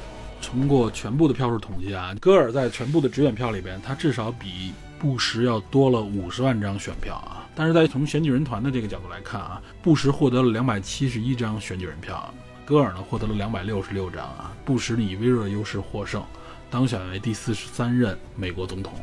[0.43, 7.49] 通过全部的票数统计啊，戈尔在全部的直选票里边，他至少比布什要多了五十万张选票啊。
[7.55, 12.31] 但是在从选举人团的这个角度来看啊，布什获得了两百七十一张选举人票。
[12.65, 16.23] 戈尔呢获得了两百六十六张啊，布什以微弱优势获胜，
[16.69, 18.93] 当选为第四十三任美国总统。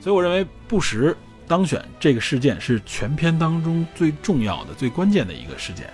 [0.00, 5.88] 所以我认为布什当选这个事件是全片当中最重要的、最关键的一个事件。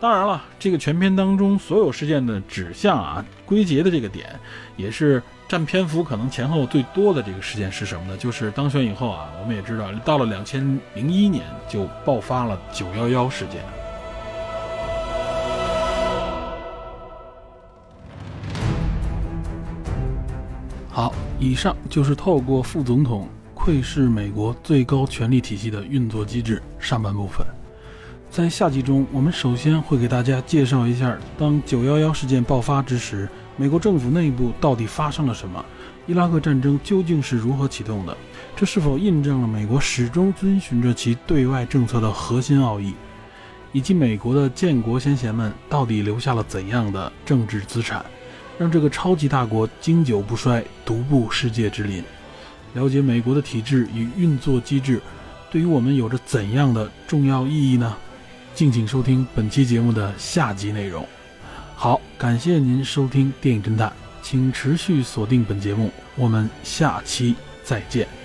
[0.00, 4.38] 当然了，这个全片当中所有事件的指向啊、归结的这个点，
[4.76, 8.16] 也是占篇幅可能前后最多的这个事件是什么呢？
[8.16, 13.62] 就是当选以后啊，我们也知道，到了两千零一年就爆发了九幺幺事件。
[20.94, 27.46] 好，以上就是透过副总统窥视美国最高权力体系的运作机制上半部分。
[28.30, 33.26] 在下集中，我们首先会给大家介绍一下，当九幺幺事件爆发之时，
[33.56, 35.64] 美国政府内部到底发生了什么？
[36.06, 38.14] 伊拉克战争究竟是如何启动的？
[38.54, 42.92] 这是否印证了美国始终遵循着其对外政策的核心奥义？
[43.72, 48.04] 以及美国的建国先贤们到底留下了怎样的政治资产？
[48.62, 52.00] 让这个超级大国经久不衰，独步世界之林。
[52.74, 55.02] 了解美国的体制与运作机制，
[55.50, 57.96] 对于我们有着怎样的重要意义呢？
[58.54, 61.04] 敬请收听本期节目的下集内容。
[61.74, 63.92] 好，感谢您收听电影侦探，
[64.22, 67.34] 请持续锁定本节目，我们下期
[67.64, 68.21] 再见。